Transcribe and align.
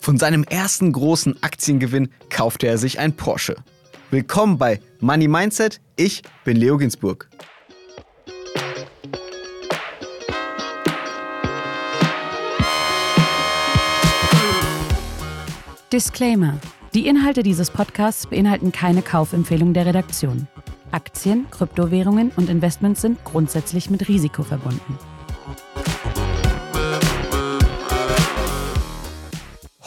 Von 0.00 0.18
seinem 0.18 0.44
ersten 0.44 0.92
großen 0.92 1.42
Aktiengewinn 1.42 2.10
kaufte 2.30 2.66
er 2.66 2.78
sich 2.78 2.98
ein 2.98 3.14
Porsche. 3.14 3.56
Willkommen 4.10 4.56
bei 4.56 4.80
Money 5.00 5.28
Mindset. 5.28 5.80
Ich 5.96 6.22
bin 6.44 6.56
Leo 6.56 6.78
Ginsburg. 6.78 7.28
Disclaimer. 15.92 16.58
Die 16.94 17.06
Inhalte 17.06 17.42
dieses 17.42 17.70
Podcasts 17.70 18.26
beinhalten 18.26 18.72
keine 18.72 19.02
Kaufempfehlung 19.02 19.74
der 19.74 19.86
Redaktion. 19.86 20.46
Aktien, 20.90 21.46
Kryptowährungen 21.50 22.30
und 22.36 22.48
Investments 22.48 23.02
sind 23.02 23.22
grundsätzlich 23.24 23.90
mit 23.90 24.08
Risiko 24.08 24.42
verbunden. 24.42 24.98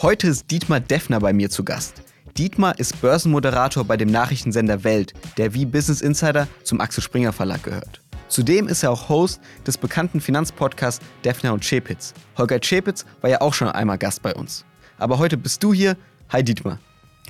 Heute 0.02 0.26
ist 0.26 0.50
Dietmar 0.50 0.80
Deffner 0.80 1.20
bei 1.20 1.32
mir 1.32 1.48
zu 1.48 1.62
Gast. 1.62 2.02
Dietmar 2.36 2.76
ist 2.80 3.00
Börsenmoderator 3.00 3.84
bei 3.84 3.96
dem 3.96 4.10
Nachrichtensender 4.10 4.82
Welt, 4.82 5.12
der 5.36 5.54
wie 5.54 5.64
Business 5.64 6.00
Insider 6.00 6.48
zum 6.64 6.80
Axel 6.80 7.04
Springer 7.04 7.32
Verlag 7.32 7.62
gehört. 7.62 8.00
Zudem 8.26 8.66
ist 8.66 8.82
er 8.82 8.90
auch 8.90 9.08
Host 9.08 9.40
des 9.64 9.78
bekannten 9.78 10.20
Finanzpodcasts 10.20 11.06
Defner 11.24 11.52
und 11.52 11.62
Chepitz. 11.62 12.14
Holger 12.36 12.58
Chepitz 12.58 13.06
war 13.20 13.30
ja 13.30 13.40
auch 13.42 13.54
schon 13.54 13.68
einmal 13.68 13.96
Gast 13.96 14.22
bei 14.22 14.34
uns. 14.34 14.64
Aber 14.98 15.18
heute 15.18 15.36
bist 15.36 15.62
du 15.62 15.72
hier. 15.72 15.96
Hi 16.30 16.42
Dietmar. 16.42 16.80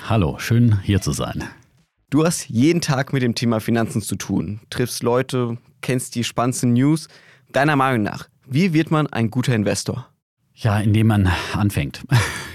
Hallo, 0.09 0.39
schön 0.39 0.81
hier 0.81 1.03
zu 1.03 1.13
sein. 1.13 1.45
Du 2.09 2.25
hast 2.25 2.49
jeden 2.49 2.81
Tag 2.81 3.13
mit 3.13 3.23
dem 3.23 3.35
Thema 3.35 3.61
Finanzen 3.61 4.01
zu 4.01 4.17
tun, 4.17 4.61
triffst 4.71 5.03
Leute, 5.03 5.59
kennst 5.83 6.15
die 6.15 6.25
spannendsten 6.25 6.73
News. 6.73 7.09
Deiner 7.53 7.77
Meinung 7.77 8.03
nach, 8.03 8.31
wie 8.47 8.73
wird 8.73 8.91
man 8.91 9.09
ein 9.09 9.31
guter 9.31 9.55
Investor? 9.55 10.09
Ja, 10.55 10.81
indem 10.81 11.09
man 11.09 11.31
anfängt. 11.53 12.03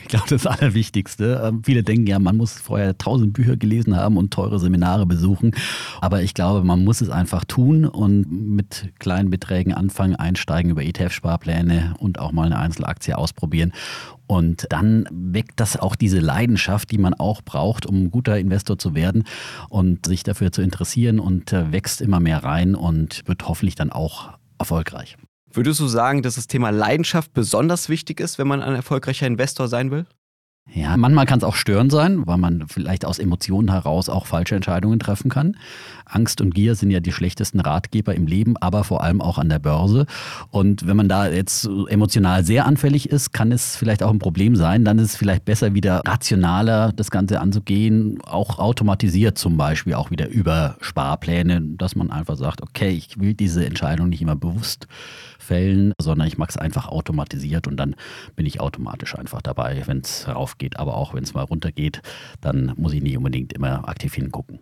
Ich 0.07 0.11
glaube, 0.11 0.29
das 0.29 0.47
Allerwichtigste. 0.47 1.41
Ähm, 1.43 1.63
viele 1.65 1.83
denken 1.83 2.07
ja, 2.07 2.17
man 2.17 2.37
muss 2.37 2.53
vorher 2.53 2.97
tausend 2.97 3.33
Bücher 3.33 3.57
gelesen 3.57 3.97
haben 3.97 4.15
und 4.15 4.31
teure 4.31 4.57
Seminare 4.57 5.05
besuchen. 5.05 5.51
Aber 5.99 6.21
ich 6.21 6.33
glaube, 6.33 6.65
man 6.65 6.85
muss 6.85 7.01
es 7.01 7.09
einfach 7.09 7.43
tun 7.43 7.83
und 7.83 8.31
mit 8.31 8.93
kleinen 8.99 9.29
Beträgen 9.29 9.73
anfangen, 9.73 10.15
einsteigen 10.15 10.71
über 10.71 10.81
ETF-Sparpläne 10.81 11.95
und 11.99 12.19
auch 12.19 12.31
mal 12.31 12.45
eine 12.45 12.57
Einzelaktie 12.57 13.17
ausprobieren. 13.17 13.73
Und 14.27 14.67
dann 14.69 15.09
weckt 15.11 15.59
das 15.59 15.77
auch 15.77 15.97
diese 15.97 16.19
Leidenschaft, 16.19 16.89
die 16.91 16.99
man 16.99 17.13
auch 17.13 17.41
braucht, 17.41 17.85
um 17.85 18.03
ein 18.03 18.11
guter 18.11 18.39
Investor 18.39 18.77
zu 18.77 18.95
werden 18.95 19.25
und 19.67 20.05
sich 20.05 20.23
dafür 20.23 20.53
zu 20.53 20.61
interessieren 20.61 21.19
und 21.19 21.51
äh, 21.51 21.73
wächst 21.73 21.99
immer 21.99 22.21
mehr 22.21 22.45
rein 22.45 22.75
und 22.75 23.27
wird 23.27 23.45
hoffentlich 23.45 23.75
dann 23.75 23.91
auch 23.91 24.29
erfolgreich. 24.57 25.17
Würdest 25.57 25.79
du 25.79 25.87
sagen, 25.87 26.21
dass 26.21 26.35
das 26.35 26.45
Thema 26.45 26.69
Leidenschaft 26.69 27.33
besonders 27.33 27.89
wichtig 27.89 28.19
ist, 28.19 28.37
wenn 28.37 28.47
man 28.47 28.61
ein 28.61 28.75
erfolgreicher 28.75 29.25
Investor 29.25 29.67
sein 29.67 29.89
will? 29.89 30.05
Ja, 30.71 30.97
manchmal 30.97 31.25
kann 31.25 31.39
es 31.39 31.43
auch 31.43 31.55
störend 31.55 31.91
sein, 31.91 32.27
weil 32.27 32.37
man 32.37 32.65
vielleicht 32.67 33.05
aus 33.05 33.17
Emotionen 33.17 33.71
heraus 33.71 34.07
auch 34.07 34.27
falsche 34.27 34.53
Entscheidungen 34.53 34.99
treffen 34.99 35.29
kann. 35.29 35.57
Angst 36.05 36.41
und 36.41 36.53
Gier 36.53 36.75
sind 36.75 36.91
ja 36.91 36.99
die 36.99 37.11
schlechtesten 37.11 37.59
Ratgeber 37.59 38.13
im 38.13 38.27
Leben, 38.27 38.55
aber 38.57 38.83
vor 38.83 39.01
allem 39.01 39.19
auch 39.19 39.39
an 39.39 39.49
der 39.49 39.57
Börse. 39.57 40.05
Und 40.51 40.85
wenn 40.85 40.95
man 40.95 41.09
da 41.09 41.27
jetzt 41.27 41.67
emotional 41.87 42.43
sehr 42.43 42.67
anfällig 42.67 43.09
ist, 43.09 43.33
kann 43.33 43.51
es 43.51 43.75
vielleicht 43.77 44.03
auch 44.03 44.11
ein 44.11 44.19
Problem 44.19 44.55
sein. 44.55 44.85
Dann 44.85 44.99
ist 44.99 45.11
es 45.11 45.15
vielleicht 45.15 45.45
besser, 45.45 45.73
wieder 45.73 46.03
rationaler 46.05 46.91
das 46.91 47.09
Ganze 47.09 47.41
anzugehen, 47.41 48.19
auch 48.23 48.59
automatisiert 48.59 49.39
zum 49.39 49.57
Beispiel, 49.57 49.95
auch 49.95 50.11
wieder 50.11 50.27
über 50.27 50.77
Sparpläne, 50.81 51.61
dass 51.77 51.95
man 51.95 52.11
einfach 52.11 52.35
sagt, 52.35 52.61
okay, 52.61 52.89
ich 52.89 53.19
will 53.19 53.33
diese 53.33 53.65
Entscheidung 53.65 54.09
nicht 54.09 54.21
immer 54.21 54.35
bewusst 54.35 54.87
fällen, 55.47 55.93
sondern 55.99 56.27
ich 56.27 56.37
mache 56.37 56.49
es 56.49 56.57
einfach 56.57 56.87
automatisiert 56.87 57.67
und 57.67 57.77
dann 57.77 57.95
bin 58.35 58.45
ich 58.45 58.59
automatisch 58.59 59.17
einfach 59.17 59.41
dabei, 59.41 59.83
wenn 59.85 59.99
es 59.99 60.27
raufgeht. 60.27 60.77
Aber 60.77 60.95
auch 60.95 61.13
wenn 61.13 61.23
es 61.23 61.33
mal 61.33 61.43
runtergeht, 61.43 62.01
dann 62.41 62.73
muss 62.77 62.93
ich 62.93 63.01
nicht 63.01 63.17
unbedingt 63.17 63.53
immer 63.53 63.87
aktiv 63.87 64.13
hingucken. 64.13 64.59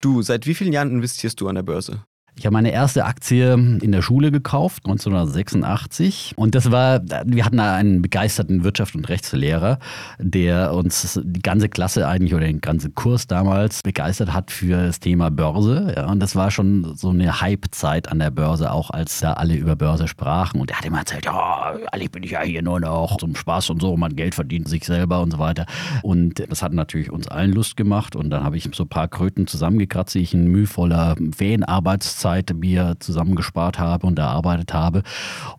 Du, 0.00 0.22
seit 0.22 0.46
wie 0.46 0.54
vielen 0.54 0.72
Jahren 0.72 0.90
investierst 0.90 1.40
du 1.40 1.48
an 1.48 1.56
der 1.56 1.62
Börse? 1.62 2.04
Ich 2.38 2.46
habe 2.46 2.52
meine 2.52 2.70
erste 2.70 3.04
Aktie 3.04 3.52
in 3.54 3.90
der 3.90 4.00
Schule 4.00 4.30
gekauft, 4.30 4.84
1986. 4.86 6.34
Und 6.36 6.54
das 6.54 6.70
war, 6.70 7.00
wir 7.24 7.44
hatten 7.44 7.56
da 7.56 7.74
einen 7.74 8.00
begeisterten 8.00 8.62
Wirtschaft- 8.62 8.94
und 8.94 9.08
Rechtslehrer, 9.08 9.80
der 10.20 10.72
uns 10.72 11.20
die 11.20 11.42
ganze 11.42 11.68
Klasse 11.68 12.06
eigentlich 12.06 12.34
oder 12.34 12.46
den 12.46 12.60
ganzen 12.60 12.94
Kurs 12.94 13.26
damals 13.26 13.82
begeistert 13.82 14.32
hat 14.32 14.52
für 14.52 14.86
das 14.86 15.00
Thema 15.00 15.32
Börse. 15.32 15.94
Ja, 15.96 16.06
und 16.06 16.20
das 16.20 16.36
war 16.36 16.52
schon 16.52 16.94
so 16.94 17.10
eine 17.10 17.40
Hype-Zeit 17.40 18.08
an 18.08 18.20
der 18.20 18.30
Börse, 18.30 18.70
auch 18.70 18.90
als 18.90 19.18
da 19.18 19.32
alle 19.32 19.56
über 19.56 19.74
Börse 19.74 20.06
sprachen. 20.06 20.60
Und 20.60 20.70
er 20.70 20.78
hat 20.78 20.84
immer 20.84 21.00
erzählt, 21.00 21.24
ja, 21.24 21.74
eigentlich 21.90 22.12
bin 22.12 22.22
ich 22.22 22.30
ja 22.30 22.42
hier 22.42 22.62
nur 22.62 22.78
noch 22.78 23.16
zum 23.16 23.34
Spaß 23.34 23.70
und 23.70 23.82
so, 23.82 23.96
man 23.96 24.14
Geld 24.14 24.36
verdient 24.36 24.68
sich 24.68 24.84
selber 24.84 25.22
und 25.22 25.32
so 25.32 25.40
weiter. 25.40 25.66
Und 26.02 26.48
das 26.48 26.62
hat 26.62 26.72
natürlich 26.72 27.10
uns 27.10 27.26
allen 27.26 27.50
Lust 27.50 27.76
gemacht. 27.76 28.14
Und 28.14 28.30
dann 28.30 28.44
habe 28.44 28.56
ich 28.56 28.68
so 28.72 28.84
ein 28.84 28.88
paar 28.88 29.08
Kröten 29.08 29.48
zusammengekratzt, 29.48 30.14
die 30.14 30.20
ich 30.20 30.34
in 30.34 30.46
mühevoller 30.46 31.16
Ferienarbeitszeit 31.36 32.27
Zeit 32.28 32.54
mir 32.54 32.96
zusammengespart 32.98 33.78
habe 33.78 34.06
und 34.06 34.18
erarbeitet 34.18 34.74
habe 34.74 35.02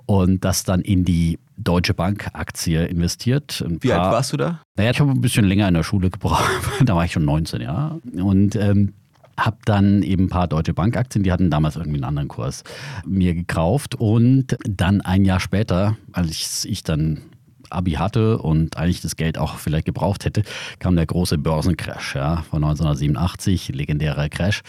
und 0.06 0.46
das 0.46 0.64
dann 0.64 0.82
in 0.82 1.04
die 1.04 1.40
Deutsche 1.58 1.94
Bank 1.94 2.30
Aktie 2.34 2.86
investiert. 2.86 3.64
Ein 3.66 3.82
Wie 3.82 3.92
alt 3.92 4.12
warst 4.12 4.34
du 4.34 4.38
da? 4.38 4.62
Naja, 4.78 4.92
ich 4.92 5.00
habe 5.00 5.12
ein 5.12 5.22
bisschen 5.22 5.46
länger 5.46 5.68
in 5.68 5.74
der 5.74 5.84
Schule 5.84 6.10
gebraucht. 6.10 6.50
da 6.86 6.96
war 6.96 7.06
ich 7.06 7.12
schon 7.12 7.26
19, 7.26 7.62
ja. 7.62 7.98
Und 8.16 8.56
ähm, 8.56 8.94
habe 9.38 9.58
dann 9.66 10.04
eben 10.04 10.26
ein 10.26 10.30
paar 10.30 10.48
Deutsche 10.48 10.74
Bank 10.74 10.96
Aktien, 10.96 11.24
die 11.24 11.32
hatten 11.32 11.50
damals 11.50 11.76
irgendwie 11.76 11.98
einen 11.98 12.06
anderen 12.06 12.28
Kurs, 12.28 12.64
mir 13.06 13.34
gekauft. 13.34 13.96
Und 13.96 14.56
dann 14.64 15.02
ein 15.02 15.26
Jahr 15.26 15.40
später, 15.40 15.98
als 16.14 16.66
ich 16.66 16.84
dann 16.84 17.22
Abi 17.70 17.92
hatte 17.94 18.38
und 18.38 18.78
eigentlich 18.78 19.02
das 19.02 19.16
Geld 19.16 19.38
auch 19.38 19.58
vielleicht 19.58 19.86
gebraucht 19.86 20.26
hätte, 20.26 20.44
kam 20.80 20.96
der 20.96 21.06
große 21.06 21.38
Börsencrash 21.38 22.16
ja, 22.16 22.44
von 22.50 22.64
1987, 22.64 23.70
legendärer 23.70 24.30
Crash. 24.30 24.62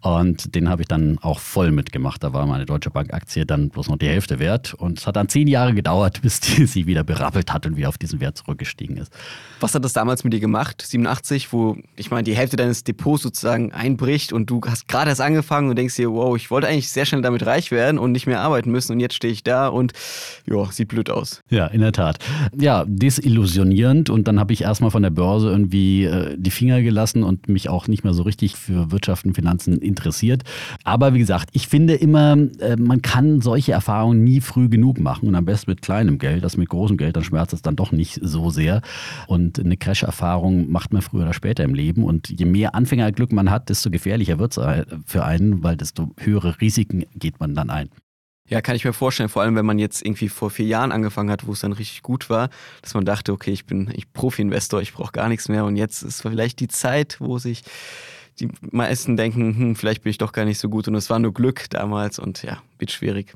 Und 0.00 0.54
den 0.54 0.68
habe 0.68 0.82
ich 0.82 0.88
dann 0.88 1.18
auch 1.20 1.40
voll 1.40 1.72
mitgemacht. 1.72 2.22
Da 2.22 2.32
war 2.32 2.46
meine 2.46 2.64
Deutsche 2.64 2.90
Bank-Aktie 2.90 3.44
dann 3.44 3.70
bloß 3.70 3.88
noch 3.88 3.98
die 3.98 4.06
Hälfte 4.06 4.38
wert. 4.38 4.72
Und 4.74 5.00
es 5.00 5.06
hat 5.06 5.16
dann 5.16 5.28
zehn 5.28 5.48
Jahre 5.48 5.74
gedauert, 5.74 6.22
bis 6.22 6.38
die 6.38 6.66
sie 6.66 6.86
wieder 6.86 7.02
berappelt 7.02 7.52
hat 7.52 7.66
und 7.66 7.76
wieder 7.76 7.88
auf 7.88 7.98
diesen 7.98 8.20
Wert 8.20 8.38
zurückgestiegen 8.38 8.96
ist. 8.98 9.12
Was 9.58 9.74
hat 9.74 9.84
das 9.84 9.92
damals 9.92 10.22
mit 10.22 10.32
dir 10.32 10.38
gemacht, 10.38 10.82
87, 10.82 11.52
wo 11.52 11.76
ich 11.96 12.10
meine, 12.10 12.22
die 12.22 12.36
Hälfte 12.36 12.56
deines 12.56 12.84
Depots 12.84 13.22
sozusagen 13.22 13.72
einbricht 13.72 14.32
und 14.32 14.48
du 14.48 14.60
hast 14.66 14.86
gerade 14.86 15.10
erst 15.10 15.20
angefangen 15.20 15.70
und 15.70 15.76
denkst 15.76 15.96
dir, 15.96 16.12
wow, 16.12 16.36
ich 16.36 16.50
wollte 16.50 16.68
eigentlich 16.68 16.90
sehr 16.90 17.04
schnell 17.04 17.22
damit 17.22 17.44
reich 17.44 17.70
werden 17.70 17.98
und 17.98 18.12
nicht 18.12 18.26
mehr 18.26 18.40
arbeiten 18.40 18.70
müssen 18.70 18.92
und 18.92 19.00
jetzt 19.00 19.14
stehe 19.14 19.32
ich 19.32 19.42
da 19.42 19.68
und 19.68 19.92
ja, 20.46 20.64
sieht 20.70 20.88
blöd 20.88 21.10
aus. 21.10 21.42
Ja, 21.48 21.66
in 21.66 21.80
der 21.80 21.92
Tat 21.92 22.18
ja, 22.58 22.84
desillusionierend 22.86 24.10
und 24.10 24.28
dann 24.28 24.40
habe 24.40 24.52
ich 24.52 24.62
erstmal 24.62 24.90
von 24.90 25.02
der 25.02 25.10
Börse 25.10 25.48
irgendwie 25.48 26.04
äh, 26.04 26.36
die 26.38 26.50
Finger 26.50 26.82
gelassen 26.82 27.22
und 27.22 27.48
mich 27.48 27.68
auch 27.68 27.88
nicht 27.88 28.04
mehr 28.04 28.14
so 28.14 28.22
richtig 28.22 28.56
für 28.56 28.90
Wirtschaft 28.90 29.24
und 29.24 29.34
Finanzen 29.34 29.78
interessiert. 29.78 30.42
Aber 30.84 31.14
wie 31.14 31.18
gesagt, 31.18 31.50
ich 31.52 31.68
finde 31.68 31.94
immer, 31.94 32.36
äh, 32.60 32.76
man 32.76 33.02
kann 33.02 33.40
solche 33.40 33.72
Erfahrungen 33.72 34.24
nie 34.24 34.40
früh 34.40 34.68
genug 34.68 35.00
machen 35.00 35.28
und 35.28 35.34
am 35.34 35.44
besten 35.44 35.70
mit 35.70 35.82
kleinem 35.82 36.18
Geld. 36.18 36.44
Das 36.44 36.56
mit 36.56 36.68
großem 36.68 36.96
Geld, 36.96 37.16
dann 37.16 37.24
schmerzt 37.24 37.52
es 37.52 37.62
dann 37.62 37.76
doch 37.76 37.92
nicht 37.92 38.18
so 38.22 38.50
sehr. 38.50 38.82
Und 39.26 39.58
eine 39.58 39.76
Crash-Erfahrung 39.76 40.70
macht 40.70 40.92
man 40.92 41.02
früher 41.02 41.22
oder 41.22 41.32
später 41.32 41.64
im 41.64 41.74
Leben 41.74 42.04
und 42.04 42.28
je 42.28 42.46
mehr 42.46 42.74
Anfängerglück 42.74 43.32
man 43.32 43.50
hat, 43.50 43.68
desto 43.68 43.90
gefährlicher 43.90 44.38
wird 44.38 44.56
es 44.56 44.86
für 45.06 45.24
einen, 45.24 45.62
weil 45.62 45.76
desto 45.76 46.10
höhere 46.18 46.60
Risiken 46.60 47.04
geht 47.14 47.40
man 47.40 47.54
dann 47.54 47.70
ein. 47.70 47.88
Ja, 48.48 48.60
kann 48.60 48.76
ich 48.76 48.84
mir 48.84 48.92
vorstellen, 48.92 49.28
vor 49.28 49.42
allem 49.42 49.56
wenn 49.56 49.66
man 49.66 49.78
jetzt 49.78 50.04
irgendwie 50.04 50.28
vor 50.28 50.50
vier 50.50 50.66
Jahren 50.66 50.92
angefangen 50.92 51.30
hat, 51.30 51.46
wo 51.46 51.52
es 51.52 51.60
dann 51.60 51.72
richtig 51.72 52.02
gut 52.02 52.30
war, 52.30 52.48
dass 52.82 52.94
man 52.94 53.04
dachte, 53.04 53.32
okay, 53.32 53.50
ich 53.50 53.66
bin 53.66 53.90
ich 53.94 54.12
Profi-Investor, 54.12 54.80
ich 54.80 54.92
brauche 54.92 55.12
gar 55.12 55.28
nichts 55.28 55.48
mehr 55.48 55.64
und 55.64 55.76
jetzt 55.76 56.02
ist 56.02 56.22
vielleicht 56.22 56.60
die 56.60 56.68
Zeit, 56.68 57.16
wo 57.18 57.38
sich 57.38 57.62
die 58.38 58.48
meisten 58.60 59.16
denken, 59.16 59.56
hm, 59.56 59.76
vielleicht 59.76 60.02
bin 60.02 60.10
ich 60.10 60.18
doch 60.18 60.32
gar 60.32 60.44
nicht 60.44 60.58
so 60.58 60.68
gut 60.68 60.86
und 60.86 60.94
es 60.94 61.10
war 61.10 61.18
nur 61.18 61.34
Glück 61.34 61.68
damals 61.70 62.18
und 62.18 62.42
ja, 62.42 62.62
wird 62.78 62.92
schwierig. 62.92 63.34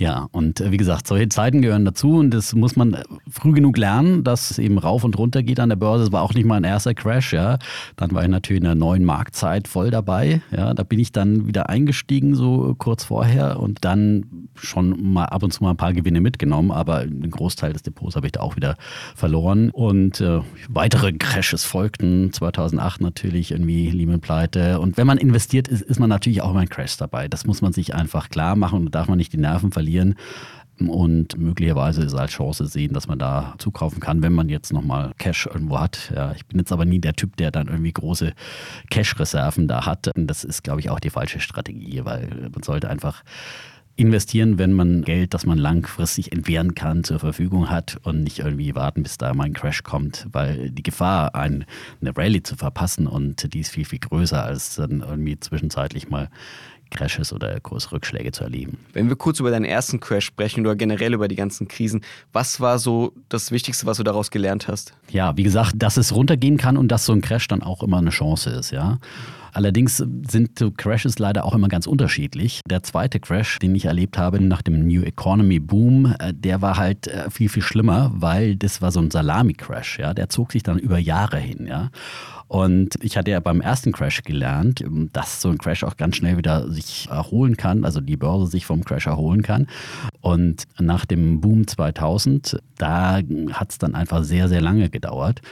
Ja, 0.00 0.28
und 0.32 0.62
äh, 0.62 0.72
wie 0.72 0.78
gesagt, 0.78 1.06
solche 1.06 1.28
Zeiten 1.28 1.60
gehören 1.60 1.84
dazu 1.84 2.16
und 2.16 2.30
das 2.30 2.54
muss 2.54 2.74
man 2.74 2.94
äh, 2.94 3.02
früh 3.30 3.52
genug 3.52 3.76
lernen, 3.76 4.24
dass 4.24 4.50
es 4.50 4.58
eben 4.58 4.78
rauf 4.78 5.04
und 5.04 5.18
runter 5.18 5.42
geht 5.42 5.60
an 5.60 5.68
der 5.68 5.76
Börse. 5.76 6.04
Das 6.04 6.12
war 6.12 6.22
auch 6.22 6.32
nicht 6.32 6.46
mein 6.46 6.64
erster 6.64 6.94
Crash, 6.94 7.34
ja. 7.34 7.58
Dann 7.96 8.10
war 8.12 8.22
ich 8.22 8.30
natürlich 8.30 8.62
in 8.62 8.64
der 8.64 8.74
neuen 8.74 9.04
Marktzeit 9.04 9.68
voll 9.68 9.90
dabei. 9.90 10.40
Ja, 10.56 10.72
da 10.72 10.84
bin 10.84 10.98
ich 10.98 11.12
dann 11.12 11.46
wieder 11.46 11.68
eingestiegen, 11.68 12.34
so 12.34 12.74
kurz 12.78 13.04
vorher 13.04 13.60
und 13.60 13.84
dann 13.84 14.48
schon 14.54 15.12
mal 15.12 15.26
ab 15.26 15.42
und 15.42 15.52
zu 15.52 15.62
mal 15.62 15.72
ein 15.72 15.76
paar 15.76 15.92
Gewinne 15.92 16.22
mitgenommen, 16.22 16.70
aber 16.70 17.04
den 17.04 17.30
Großteil 17.30 17.74
des 17.74 17.82
Depots 17.82 18.16
habe 18.16 18.26
ich 18.26 18.32
da 18.32 18.40
auch 18.40 18.56
wieder 18.56 18.76
verloren. 19.14 19.68
Und 19.68 20.22
äh, 20.22 20.40
weitere 20.70 21.12
Crashes 21.12 21.64
folgten, 21.64 22.32
2008 22.32 23.02
natürlich 23.02 23.50
irgendwie 23.50 23.90
Lehman-Pleite. 23.90 24.80
Und 24.80 24.96
wenn 24.96 25.06
man 25.06 25.18
investiert, 25.18 25.68
ist, 25.68 25.82
ist 25.82 26.00
man 26.00 26.08
natürlich 26.08 26.40
auch 26.40 26.52
immer 26.52 26.62
in 26.62 26.70
Crash 26.70 26.96
dabei. 26.96 27.28
Das 27.28 27.44
muss 27.44 27.60
man 27.60 27.74
sich 27.74 27.94
einfach 27.94 28.30
klar 28.30 28.56
machen 28.56 28.86
und 28.86 28.94
darf 28.94 29.06
man 29.06 29.18
nicht 29.18 29.34
die 29.34 29.36
Nerven 29.36 29.72
verlieren 29.72 29.89
verlieren 29.90 30.14
und 30.78 31.36
möglicherweise 31.36 32.02
es 32.02 32.14
als 32.14 32.30
Chance 32.30 32.66
sehen, 32.66 32.94
dass 32.94 33.06
man 33.06 33.18
da 33.18 33.54
zukaufen 33.58 34.00
kann, 34.00 34.22
wenn 34.22 34.32
man 34.32 34.48
jetzt 34.48 34.72
nochmal 34.72 35.12
Cash 35.18 35.46
irgendwo 35.46 35.78
hat. 35.78 36.10
Ja, 36.14 36.32
ich 36.32 36.46
bin 36.46 36.58
jetzt 36.58 36.72
aber 36.72 36.86
nie 36.86 37.00
der 37.00 37.12
Typ, 37.12 37.36
der 37.36 37.50
dann 37.50 37.68
irgendwie 37.68 37.92
große 37.92 38.32
Cash-Reserven 38.88 39.68
da 39.68 39.84
hat. 39.84 40.08
Und 40.16 40.26
das 40.26 40.42
ist, 40.42 40.64
glaube 40.64 40.80
ich, 40.80 40.88
auch 40.88 41.00
die 41.00 41.10
falsche 41.10 41.40
Strategie, 41.40 42.00
weil 42.04 42.48
man 42.50 42.62
sollte 42.62 42.88
einfach 42.88 43.22
investieren, 43.96 44.56
wenn 44.56 44.72
man 44.72 45.02
Geld, 45.02 45.34
das 45.34 45.44
man 45.44 45.58
langfristig 45.58 46.32
entbehren 46.32 46.74
kann, 46.74 47.04
zur 47.04 47.18
Verfügung 47.18 47.68
hat 47.68 47.98
und 48.04 48.22
nicht 48.22 48.38
irgendwie 48.38 48.74
warten, 48.74 49.02
bis 49.02 49.18
da 49.18 49.34
mal 49.34 49.44
ein 49.44 49.52
Crash 49.52 49.82
kommt, 49.82 50.26
weil 50.32 50.70
die 50.70 50.82
Gefahr, 50.82 51.34
ein, 51.34 51.66
eine 52.00 52.16
Rallye 52.16 52.42
zu 52.42 52.56
verpassen 52.56 53.06
und 53.06 53.52
die 53.52 53.60
ist 53.60 53.72
viel, 53.72 53.84
viel 53.84 53.98
größer, 53.98 54.42
als 54.42 54.76
dann 54.76 55.00
irgendwie 55.00 55.38
zwischenzeitlich 55.38 56.08
mal 56.08 56.30
Crashes 56.90 57.32
oder 57.32 57.58
Kursrückschläge 57.60 58.32
zu 58.32 58.44
erleben. 58.44 58.78
Wenn 58.92 59.08
wir 59.08 59.16
kurz 59.16 59.40
über 59.40 59.50
deinen 59.50 59.64
ersten 59.64 60.00
Crash 60.00 60.26
sprechen 60.26 60.66
oder 60.66 60.76
generell 60.76 61.14
über 61.14 61.28
die 61.28 61.36
ganzen 61.36 61.68
Krisen, 61.68 62.02
was 62.32 62.60
war 62.60 62.78
so 62.78 63.12
das 63.28 63.50
Wichtigste, 63.50 63.86
was 63.86 63.96
du 63.96 64.02
daraus 64.02 64.30
gelernt 64.30 64.68
hast? 64.68 64.94
Ja, 65.10 65.36
wie 65.36 65.42
gesagt, 65.42 65.74
dass 65.76 65.96
es 65.96 66.14
runtergehen 66.14 66.56
kann 66.56 66.76
und 66.76 66.88
dass 66.88 67.04
so 67.04 67.12
ein 67.12 67.20
Crash 67.20 67.48
dann 67.48 67.62
auch 67.62 67.82
immer 67.82 67.98
eine 67.98 68.10
Chance 68.10 68.50
ist, 68.50 68.70
ja. 68.70 68.98
Allerdings 69.52 69.96
sind 69.96 70.58
so 70.58 70.70
Crashes 70.70 71.18
leider 71.18 71.44
auch 71.44 71.54
immer 71.54 71.68
ganz 71.68 71.86
unterschiedlich. 71.86 72.60
Der 72.68 72.82
zweite 72.82 73.20
Crash, 73.20 73.58
den 73.58 73.74
ich 73.74 73.86
erlebt 73.86 74.18
habe 74.18 74.42
nach 74.42 74.62
dem 74.62 74.86
New 74.86 75.02
Economy 75.02 75.60
Boom, 75.60 76.14
äh, 76.18 76.32
der 76.34 76.62
war 76.62 76.76
halt 76.76 77.06
äh, 77.08 77.30
viel, 77.30 77.48
viel 77.48 77.62
schlimmer, 77.62 78.10
weil 78.14 78.56
das 78.56 78.82
war 78.82 78.92
so 78.92 79.00
ein 79.00 79.10
Salami-Crash. 79.10 79.98
Ja? 79.98 80.14
Der 80.14 80.28
zog 80.28 80.52
sich 80.52 80.62
dann 80.62 80.78
über 80.78 80.98
Jahre 80.98 81.38
hin. 81.38 81.66
Ja? 81.66 81.90
Und 82.50 82.96
ich 83.00 83.16
hatte 83.16 83.30
ja 83.30 83.38
beim 83.38 83.60
ersten 83.60 83.92
Crash 83.92 84.22
gelernt, 84.22 84.84
dass 85.12 85.40
so 85.40 85.50
ein 85.50 85.58
Crash 85.58 85.84
auch 85.84 85.96
ganz 85.96 86.16
schnell 86.16 86.36
wieder 86.36 86.68
sich 86.68 87.08
erholen 87.08 87.56
kann, 87.56 87.84
also 87.84 88.00
die 88.00 88.16
Börse 88.16 88.48
sich 88.48 88.66
vom 88.66 88.84
Crash 88.84 89.06
erholen 89.06 89.42
kann. 89.42 89.68
Und 90.20 90.64
nach 90.80 91.04
dem 91.04 91.40
Boom 91.40 91.68
2000, 91.68 92.60
da 92.76 93.20
hat 93.52 93.70
es 93.70 93.78
dann 93.78 93.94
einfach 93.94 94.24
sehr, 94.24 94.48
sehr 94.48 94.60
lange 94.60 94.90
gedauert. 94.90 95.42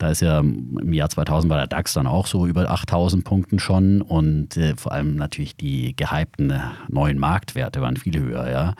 Da 0.00 0.08
ist 0.08 0.22
ja 0.22 0.40
im 0.40 0.94
Jahr 0.94 1.10
2000 1.10 1.50
war 1.50 1.58
der 1.58 1.66
DAX 1.66 1.92
dann 1.92 2.06
auch 2.06 2.26
so 2.26 2.46
über 2.46 2.70
8000 2.70 3.22
Punkten 3.22 3.58
schon 3.58 4.00
und 4.00 4.56
äh, 4.56 4.74
vor 4.74 4.92
allem 4.92 5.14
natürlich 5.14 5.56
die 5.56 5.94
gehypten 5.94 6.54
neuen 6.88 7.18
Marktwerte 7.18 7.82
waren 7.82 7.98
viel 7.98 8.18
höher, 8.18 8.50
ja. 8.50 8.74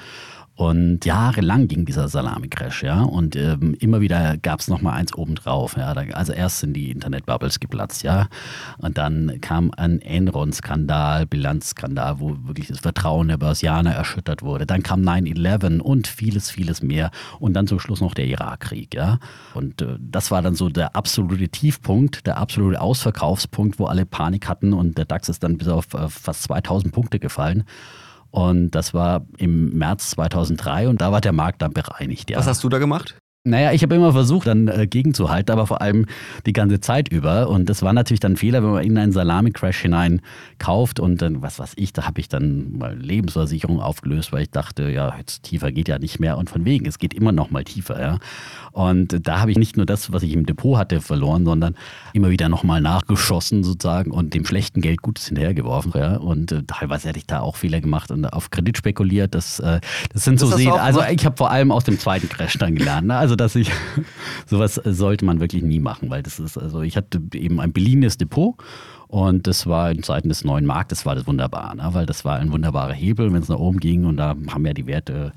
Und 0.61 1.07
jahrelang 1.07 1.69
ging 1.69 1.87
dieser 1.87 2.09
Salami-Crash, 2.09 2.83
ja. 2.83 3.01
Und 3.01 3.35
ähm, 3.35 3.75
immer 3.81 4.03
wieder 4.03 4.37
gab 4.37 4.61
es 4.61 4.69
nochmal 4.69 4.93
eins 4.93 5.15
obendrauf. 5.15 5.75
Ja? 5.79 5.95
also 6.13 6.35
erst 6.35 6.59
sind 6.59 6.75
die 6.75 6.91
Internet-Bubbles 6.91 7.61
geplatzt, 7.61 8.03
ja. 8.03 8.27
Und 8.77 8.99
dann 8.99 9.41
kam 9.41 9.71
ein 9.75 10.03
Enron-Skandal, 10.03 11.25
Bilanzskandal, 11.25 12.21
wo 12.21 12.37
wirklich 12.45 12.67
das 12.67 12.81
Vertrauen 12.81 13.29
der 13.29 13.39
Börsianer 13.39 13.93
erschüttert 13.95 14.43
wurde. 14.43 14.67
Dann 14.67 14.83
kam 14.83 15.01
9-11 15.01 15.81
und 15.81 16.07
vieles, 16.07 16.51
vieles 16.51 16.83
mehr. 16.83 17.11
Und 17.39 17.55
dann 17.55 17.67
zum 17.67 17.81
Schluss 17.81 18.03
noch 18.03 18.13
der 18.13 18.27
Irakkrieg, 18.27 18.93
ja. 18.93 19.19
Und 19.55 19.81
äh, 19.81 19.97
das 19.99 20.31
war 20.31 20.43
dann 20.43 20.57
so 20.57 20.69
der 20.69 20.95
absolute 20.95 21.49
Tiefpunkt, 21.49 22.27
der 22.27 22.37
absolute 22.37 22.83
Ausverkaufspunkt, 22.83 23.79
wo 23.79 23.87
alle 23.87 24.05
Panik 24.05 24.47
hatten 24.47 24.75
und 24.75 24.99
der 24.99 25.07
DAX 25.07 25.31
ist 25.31 25.43
dann 25.43 25.57
bis 25.57 25.69
auf 25.69 25.95
äh, 25.95 26.07
fast 26.11 26.43
2000 26.43 26.93
Punkte 26.93 27.19
gefallen. 27.19 27.65
Und 28.31 28.71
das 28.71 28.95
war 28.95 29.27
im 29.39 29.77
März 29.77 30.11
2003 30.11 30.89
und 30.89 31.01
da 31.01 31.11
war 31.13 31.21
der 31.21 31.33
Markt 31.33 31.63
dann 31.63 31.73
bereinigt. 31.73 32.31
Ja. 32.31 32.39
Was 32.39 32.47
hast 32.47 32.63
du 32.63 32.69
da 32.69 32.79
gemacht? 32.79 33.20
Naja, 33.43 33.73
ich 33.73 33.83
habe 33.83 33.95
immer 33.95 34.13
versucht, 34.13 34.49
dann 34.49 34.69
äh, 34.69 34.87
gegenzuhalten, 34.87 35.51
aber 35.51 35.67
vor 35.67 35.81
allem 35.81 36.05
die 36.45 36.53
ganze 36.53 36.79
Zeit 36.79 37.09
über. 37.09 37.49
Und 37.49 37.71
das 37.71 37.81
war 37.81 37.95
natürlich 37.95 38.21
dann 38.21 38.33
ein 38.33 38.37
Fehler, 38.37 38.63
wenn 38.63 38.71
man 38.73 38.85
in 38.85 38.99
einen 38.99 39.13
Salami-Crash 39.13 39.81
hinein 39.81 40.21
kauft 40.59 41.01
und 41.01 41.23
dann, 41.23 41.41
was 41.41 41.59
weiß 41.59 41.73
ich, 41.77 41.95
da 41.95 42.07
habe 42.07 42.21
ich 42.21 42.29
dann 42.29 42.77
mal 42.77 42.95
Lebensversicherung 42.99 43.81
aufgelöst, 43.81 44.31
weil 44.33 44.43
ich 44.43 44.51
dachte, 44.51 44.91
ja, 44.91 45.17
jetzt 45.17 45.45
tiefer 45.45 45.73
geht 45.73 45.89
ja 45.89 45.99
nicht 45.99 46.21
mehr. 46.21 46.37
Und 46.37 46.51
von 46.51 46.67
wegen, 46.67 46.85
es 46.85 46.99
geht 46.99 47.15
immer 47.15 47.33
noch 47.33 47.51
mal 47.51 47.65
tiefer. 47.65 47.99
Ja. 47.99 48.19
Und 48.73 49.27
da 49.27 49.41
habe 49.41 49.51
ich 49.51 49.57
nicht 49.57 49.75
nur 49.75 49.87
das, 49.87 50.13
was 50.13 50.23
ich 50.23 50.35
im 50.35 50.45
Depot 50.45 50.77
hatte, 50.77 51.01
verloren, 51.01 51.47
sondern 51.47 51.77
immer 52.13 52.29
wieder 52.29 52.51
noch 52.51 52.63
mal 52.63 52.83
nachgeschossen 52.83 53.65
sozusagen 53.65 54.11
und 54.11 54.35
dem 54.35 54.45
schlechten 54.45 54.83
Geld 54.83 55.01
Gutes 55.01 55.29
hinterhergeworfen. 55.29 55.93
Ja. 55.97 56.17
Und 56.17 56.53
äh, 56.53 56.63
teilweise 56.67 57.09
hätte 57.09 57.19
ich 57.19 57.27
da 57.27 57.41
auch 57.41 57.57
Fehler 57.57 57.81
gemacht 57.81 58.11
und 58.11 58.27
auf 58.27 58.51
Kredit 58.51 58.77
spekuliert. 58.77 59.35
Das, 59.35 59.61
äh, 59.61 59.81
das 60.13 60.25
sind 60.25 60.43
das 60.43 60.51
so 60.51 60.57
Seen. 60.59 60.73
Also 60.73 61.03
ich 61.03 61.25
habe 61.25 61.39
vor 61.39 61.51
allem 61.51 61.73
aus 61.73 61.85
dem 61.85 61.99
zweiten 61.99 62.29
Crash 62.29 62.59
dann 62.59 62.75
gelernt. 62.75 63.07
Ne? 63.07 63.17
Also 63.17 63.30
also 63.31 63.37
dass 63.37 63.55
ich 63.55 63.71
sowas 64.47 64.81
sollte 64.85 65.25
man 65.25 65.39
wirklich 65.39 65.63
nie 65.63 65.79
machen, 65.79 66.11
weil 66.11 66.23
das 66.23 66.41
ist 66.41 66.59
also 66.59 66.83
ich 66.83 66.97
hatte 66.97 67.23
eben 67.35 67.61
ein 67.61 67.73
beliehenes 67.73 68.19
Depot 68.19 68.57
und 69.07 69.47
das 69.47 69.69
war 69.69 69.93
in 69.93 70.03
Zeiten 70.03 70.29
des 70.29 70.45
neuen 70.45 70.67
Marktes 70.67 71.07
war 71.07 71.15
das 71.15 71.29
wunderbar, 71.29 71.77
ne? 71.77 71.89
weil 71.93 72.07
das 72.07 72.25
war 72.25 72.41
ein 72.41 72.51
wunderbarer 72.51 72.93
Hebel, 72.93 73.33
wenn 73.33 73.43
es 73.43 73.49
nach 73.49 73.59
oben 73.59 73.79
ging 73.79 74.05
und 74.05 74.17
da 74.17 74.35
haben 74.49 74.67
ja 74.67 74.73
die 74.73 74.87
Werte 74.87 75.33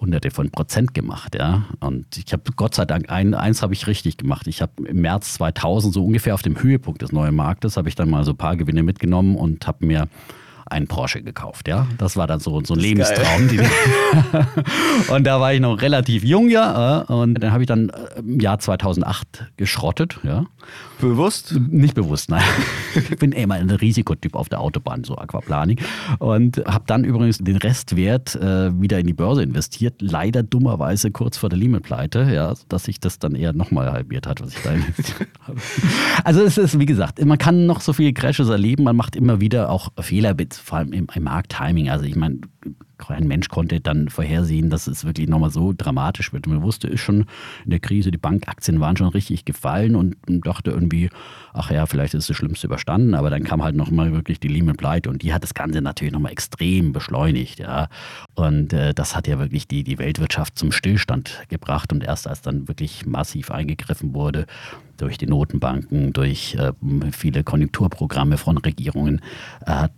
hunderte 0.00 0.32
von 0.32 0.50
Prozent 0.50 0.94
gemacht, 0.94 1.34
ja. 1.34 1.64
Und 1.80 2.16
ich 2.16 2.32
habe 2.32 2.42
Gott 2.54 2.74
sei 2.74 2.84
Dank 2.84 3.10
ein, 3.10 3.34
eins 3.34 3.62
habe 3.62 3.74
ich 3.74 3.88
richtig 3.88 4.16
gemacht. 4.16 4.46
Ich 4.46 4.62
habe 4.62 4.86
im 4.86 5.00
März 5.00 5.34
2000 5.34 5.92
so 5.92 6.04
ungefähr 6.04 6.34
auf 6.34 6.42
dem 6.42 6.62
Höhepunkt 6.62 7.02
des 7.02 7.10
neuen 7.10 7.34
Marktes 7.34 7.76
habe 7.76 7.88
ich 7.88 7.96
dann 7.96 8.08
mal 8.08 8.24
so 8.24 8.30
ein 8.30 8.36
paar 8.36 8.56
Gewinne 8.56 8.84
mitgenommen 8.84 9.34
und 9.34 9.66
habe 9.66 9.84
mir 9.84 10.06
einen 10.66 10.88
Porsche 10.88 11.22
gekauft. 11.22 11.68
Ja, 11.68 11.86
das 11.98 12.16
war 12.16 12.26
dann 12.26 12.40
so, 12.40 12.60
so 12.64 12.74
ein 12.74 12.80
Lebenstraum. 12.80 13.48
und 15.08 15.24
da 15.24 15.40
war 15.40 15.54
ich 15.54 15.60
noch 15.60 15.80
relativ 15.80 16.24
jung, 16.24 16.48
ja. 16.48 17.02
Und 17.02 17.34
dann 17.34 17.52
habe 17.52 17.62
ich 17.62 17.68
dann 17.68 17.90
äh, 17.90 18.18
im 18.18 18.40
Jahr 18.40 18.58
2008 18.58 19.52
geschrottet, 19.56 20.18
ja. 20.22 20.44
Bewusst? 21.00 21.54
Nicht 21.68 21.94
bewusst, 21.94 22.30
nein. 22.30 22.42
Ich 22.96 23.18
bin 23.18 23.32
immer 23.32 23.56
ein 23.56 23.68
Risikotyp 23.68 24.34
auf 24.34 24.48
der 24.48 24.58
Autobahn, 24.58 25.04
so 25.04 25.18
Aquaplaning. 25.18 25.78
Und 26.18 26.62
habe 26.66 26.84
dann 26.86 27.04
übrigens 27.04 27.36
den 27.36 27.56
Restwert 27.56 28.34
äh, 28.36 28.80
wieder 28.80 28.98
in 28.98 29.06
die 29.06 29.12
Börse 29.12 29.42
investiert. 29.42 30.00
Leider 30.00 30.42
dummerweise 30.42 31.10
kurz 31.10 31.36
vor 31.36 31.50
der 31.50 31.58
Lehman-Pleite, 31.58 32.30
ja, 32.32 32.54
dass 32.70 32.84
sich 32.84 32.98
das 32.98 33.18
dann 33.18 33.34
eher 33.34 33.52
nochmal 33.52 33.92
halbiert 33.92 34.26
hat, 34.26 34.40
was 34.40 34.56
ich 34.56 34.62
da 34.62 34.72
investiert 34.72 35.28
habe. 35.40 35.58
Also 36.24 36.40
es 36.40 36.56
ist, 36.56 36.78
wie 36.78 36.86
gesagt, 36.86 37.22
man 37.22 37.36
kann 37.36 37.66
noch 37.66 37.82
so 37.82 37.92
viele 37.92 38.14
Crashes 38.14 38.48
erleben, 38.48 38.84
man 38.84 38.96
macht 38.96 39.14
immer 39.14 39.40
wieder 39.40 39.68
auch 39.68 39.90
Fehler, 40.00 40.34
vor 40.50 40.78
allem 40.78 40.94
im, 40.94 41.06
im 41.14 41.22
Markttiming. 41.22 41.90
Also 41.90 42.06
ich 42.06 42.16
meine, 42.16 42.40
kein 42.98 43.26
Mensch 43.26 43.48
konnte 43.48 43.80
dann 43.80 44.08
vorhersehen, 44.08 44.70
dass 44.70 44.86
es 44.86 45.04
wirklich 45.04 45.28
nochmal 45.28 45.50
so 45.50 45.72
dramatisch 45.76 46.32
wird. 46.32 46.46
Man 46.46 46.62
wusste, 46.62 46.88
ist 46.88 47.00
schon 47.00 47.26
in 47.64 47.70
der 47.70 47.80
Krise, 47.80 48.10
die 48.10 48.18
Bankaktien 48.18 48.80
waren 48.80 48.96
schon 48.96 49.08
richtig 49.08 49.44
gefallen 49.44 49.94
und 49.96 50.16
dachte 50.26 50.70
irgendwie, 50.70 51.10
ach 51.52 51.70
ja, 51.70 51.86
vielleicht 51.86 52.14
ist 52.14 52.28
das 52.28 52.36
Schlimmste 52.36 52.66
überstanden, 52.66 53.14
aber 53.14 53.30
dann 53.30 53.44
kam 53.44 53.62
halt 53.62 53.76
nochmal 53.76 54.12
wirklich 54.12 54.40
die 54.40 54.48
Lehman 54.48 54.76
Pleite 54.76 55.10
und 55.10 55.22
die 55.22 55.32
hat 55.32 55.42
das 55.42 55.54
Ganze 55.54 55.80
natürlich 55.80 56.12
nochmal 56.12 56.32
extrem 56.32 56.92
beschleunigt, 56.92 57.58
ja. 57.58 57.88
Und 58.34 58.72
äh, 58.72 58.94
das 58.94 59.16
hat 59.16 59.26
ja 59.26 59.38
wirklich 59.38 59.66
die, 59.66 59.84
die 59.84 59.98
Weltwirtschaft 59.98 60.58
zum 60.58 60.72
Stillstand 60.72 61.44
gebracht 61.48 61.92
und 61.92 62.04
erst 62.04 62.26
als 62.28 62.42
dann 62.42 62.68
wirklich 62.68 63.06
massiv 63.06 63.50
eingegriffen 63.50 64.14
wurde, 64.14 64.46
durch 64.96 65.18
die 65.18 65.26
Notenbanken, 65.26 66.12
durch 66.12 66.54
äh, 66.54 66.72
viele 67.12 67.44
Konjunkturprogramme 67.44 68.38
von 68.38 68.58
Regierungen 68.58 69.20
hat 69.64 69.92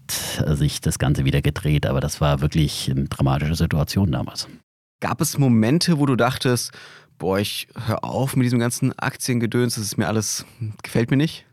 sich 0.46 0.80
das 0.80 0.98
Ganze 0.98 1.24
wieder 1.24 1.42
gedreht. 1.42 1.86
Aber 1.86 2.00
das 2.00 2.20
war 2.20 2.40
wirklich 2.40 2.90
eine 2.90 3.04
dramatische 3.04 3.54
Situation 3.54 4.12
damals. 4.12 4.48
Gab 5.00 5.20
es 5.20 5.38
Momente, 5.38 5.98
wo 5.98 6.06
du 6.06 6.16
dachtest, 6.16 6.72
boah, 7.18 7.38
ich 7.38 7.68
hör 7.86 8.04
auf 8.04 8.36
mit 8.36 8.44
diesem 8.44 8.58
ganzen 8.58 8.98
Aktiengedöns, 8.98 9.74
das 9.74 9.84
ist 9.84 9.98
mir 9.98 10.08
alles, 10.08 10.44
gefällt 10.82 11.10
mir 11.10 11.16
nicht? 11.16 11.44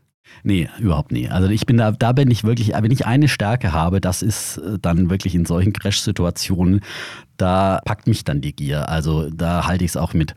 Nee, 0.42 0.68
überhaupt 0.78 1.12
nie. 1.12 1.28
Also 1.28 1.48
ich 1.48 1.66
bin 1.66 1.76
da, 1.76 1.92
da 1.92 2.12
bin 2.12 2.30
ich 2.30 2.44
wirklich, 2.44 2.72
wenn 2.74 2.90
ich 2.90 3.06
eine 3.06 3.28
Stärke 3.28 3.72
habe, 3.72 4.00
das 4.00 4.22
ist 4.22 4.58
äh, 4.58 4.78
dann 4.80 5.10
wirklich 5.10 5.34
in 5.34 5.44
solchen 5.44 5.72
Crash-Situationen, 5.72 6.80
da 7.36 7.80
packt 7.84 8.06
mich 8.06 8.24
dann 8.24 8.40
die 8.40 8.54
Gier. 8.54 8.88
Also 8.88 9.30
da 9.30 9.66
halte 9.66 9.84
ich 9.84 9.92
es 9.92 9.96
auch 9.96 10.14
mit 10.14 10.34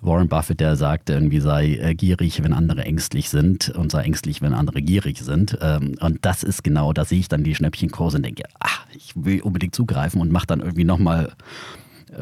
Warren 0.00 0.28
Buffett, 0.28 0.60
der 0.60 0.76
sagt, 0.76 1.10
irgendwie 1.10 1.40
sei 1.40 1.74
äh, 1.74 1.94
gierig, 1.94 2.42
wenn 2.42 2.52
andere 2.52 2.84
ängstlich 2.84 3.28
sind 3.28 3.70
und 3.70 3.90
sei 3.90 4.02
ängstlich, 4.02 4.40
wenn 4.42 4.54
andere 4.54 4.80
gierig 4.80 5.18
sind. 5.18 5.58
Ähm, 5.60 5.96
und 6.00 6.24
das 6.24 6.44
ist 6.44 6.62
genau, 6.62 6.92
da 6.92 7.04
sehe 7.04 7.18
ich 7.18 7.28
dann 7.28 7.42
die 7.42 7.54
Schnäppchenkurse 7.54 8.18
und 8.18 8.22
denke, 8.24 8.44
ach, 8.60 8.86
ich 8.94 9.12
will 9.16 9.40
unbedingt 9.40 9.74
zugreifen 9.74 10.20
und 10.20 10.30
mache 10.30 10.46
dann 10.46 10.60
irgendwie 10.60 10.84
nochmal 10.84 11.32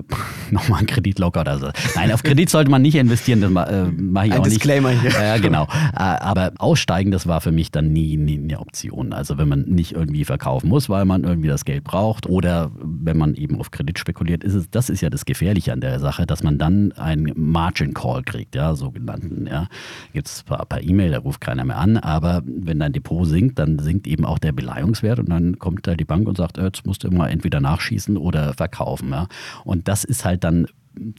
nochmal 0.50 0.78
einen 0.78 0.86
Kredit 0.86 1.18
locker 1.18 1.40
oder 1.40 1.58
so. 1.58 1.70
Nein, 1.94 2.12
auf 2.12 2.22
Kredit 2.22 2.50
sollte 2.50 2.70
man 2.70 2.82
nicht 2.82 2.94
investieren, 2.94 3.40
das 3.40 3.50
äh, 3.50 3.84
mache 3.90 4.26
ich 4.26 4.32
Ein 4.32 4.40
auch 4.40 4.44
Disclaimer 4.44 4.90
nicht. 4.90 5.04
Disclaimer 5.04 5.30
hier. 5.30 5.36
Äh, 5.36 5.40
genau. 5.40 5.66
aber 5.94 6.52
aussteigen, 6.58 7.10
das 7.10 7.26
war 7.26 7.40
für 7.40 7.52
mich 7.52 7.70
dann 7.70 7.92
nie, 7.92 8.16
nie 8.16 8.38
eine 8.38 8.60
Option. 8.60 9.12
Also 9.12 9.38
wenn 9.38 9.48
man 9.48 9.62
nicht 9.62 9.92
irgendwie 9.92 10.24
verkaufen 10.24 10.68
muss, 10.68 10.88
weil 10.88 11.04
man 11.04 11.24
irgendwie 11.24 11.48
das 11.48 11.64
Geld 11.64 11.84
braucht 11.84 12.26
oder 12.26 12.70
wenn 12.74 13.16
man 13.16 13.34
eben 13.34 13.58
auf 13.58 13.70
Kredit 13.70 13.98
spekuliert, 13.98 14.44
ist 14.44 14.54
es, 14.54 14.70
das 14.70 14.90
ist 14.90 15.00
ja 15.00 15.10
das 15.10 15.24
Gefährliche 15.24 15.72
an 15.72 15.80
der 15.80 16.00
Sache, 16.00 16.26
dass 16.26 16.42
man 16.42 16.58
dann 16.58 16.92
einen 16.92 17.32
Margin 17.36 17.94
Call 17.94 18.22
kriegt, 18.22 18.54
ja, 18.54 18.74
sogenannten. 18.74 19.46
Ja. 19.46 19.68
Gibt 20.12 20.28
es 20.28 20.42
per, 20.42 20.64
per 20.66 20.82
E-Mail, 20.82 21.12
da 21.12 21.18
ruft 21.18 21.40
keiner 21.40 21.64
mehr 21.64 21.78
an, 21.78 21.96
aber 21.96 22.42
wenn 22.44 22.78
dein 22.78 22.92
Depot 22.92 23.26
sinkt, 23.26 23.58
dann 23.58 23.78
sinkt 23.78 24.06
eben 24.06 24.24
auch 24.24 24.38
der 24.38 24.52
Beleihungswert 24.52 25.18
und 25.18 25.30
dann 25.30 25.58
kommt 25.58 25.86
da 25.86 25.94
die 25.94 26.04
Bank 26.04 26.28
und 26.28 26.36
sagt, 26.36 26.58
äh, 26.58 26.64
jetzt 26.64 26.86
musst 26.86 27.04
du 27.04 27.08
immer 27.08 27.30
entweder 27.30 27.60
nachschießen 27.60 28.16
oder 28.16 28.54
verkaufen. 28.54 29.10
Ja. 29.10 29.26
Und 29.64 29.86
das 29.87 30.05
ist 30.05 30.25
halt 30.25 30.45
dann 30.45 30.66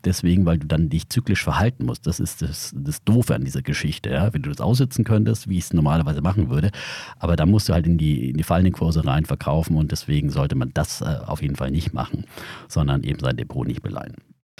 deswegen, 0.05 0.45
weil 0.45 0.57
du 0.57 0.67
dann 0.67 0.89
dich 0.89 1.09
zyklisch 1.09 1.43
verhalten 1.43 1.85
musst. 1.85 2.07
Das 2.07 2.19
ist 2.19 2.41
das, 2.41 2.73
das 2.75 3.03
Doofe 3.03 3.35
an 3.35 3.43
dieser 3.45 3.61
Geschichte. 3.61 4.09
Ja? 4.09 4.33
Wenn 4.33 4.41
du 4.41 4.49
das 4.49 4.61
aussitzen 4.61 5.05
könntest, 5.05 5.49
wie 5.49 5.57
ich 5.57 5.65
es 5.65 5.73
normalerweise 5.73 6.21
machen 6.21 6.49
würde, 6.49 6.71
aber 7.19 7.35
da 7.35 7.45
musst 7.45 7.69
du 7.69 7.73
halt 7.73 7.85
in 7.85 7.97
die, 7.97 8.29
in 8.29 8.37
die 8.37 8.43
fallenden 8.43 8.73
Kurse 8.73 9.05
rein 9.05 9.25
verkaufen 9.25 9.77
und 9.77 9.91
deswegen 9.91 10.29
sollte 10.29 10.55
man 10.55 10.71
das 10.73 11.01
äh, 11.01 11.19
auf 11.25 11.41
jeden 11.41 11.55
Fall 11.55 11.71
nicht 11.71 11.93
machen, 11.93 12.25
sondern 12.67 13.03
eben 13.03 13.19
sein 13.19 13.37
Depot 13.37 13.67
nicht 13.67 13.81
beleihen. 13.81 14.15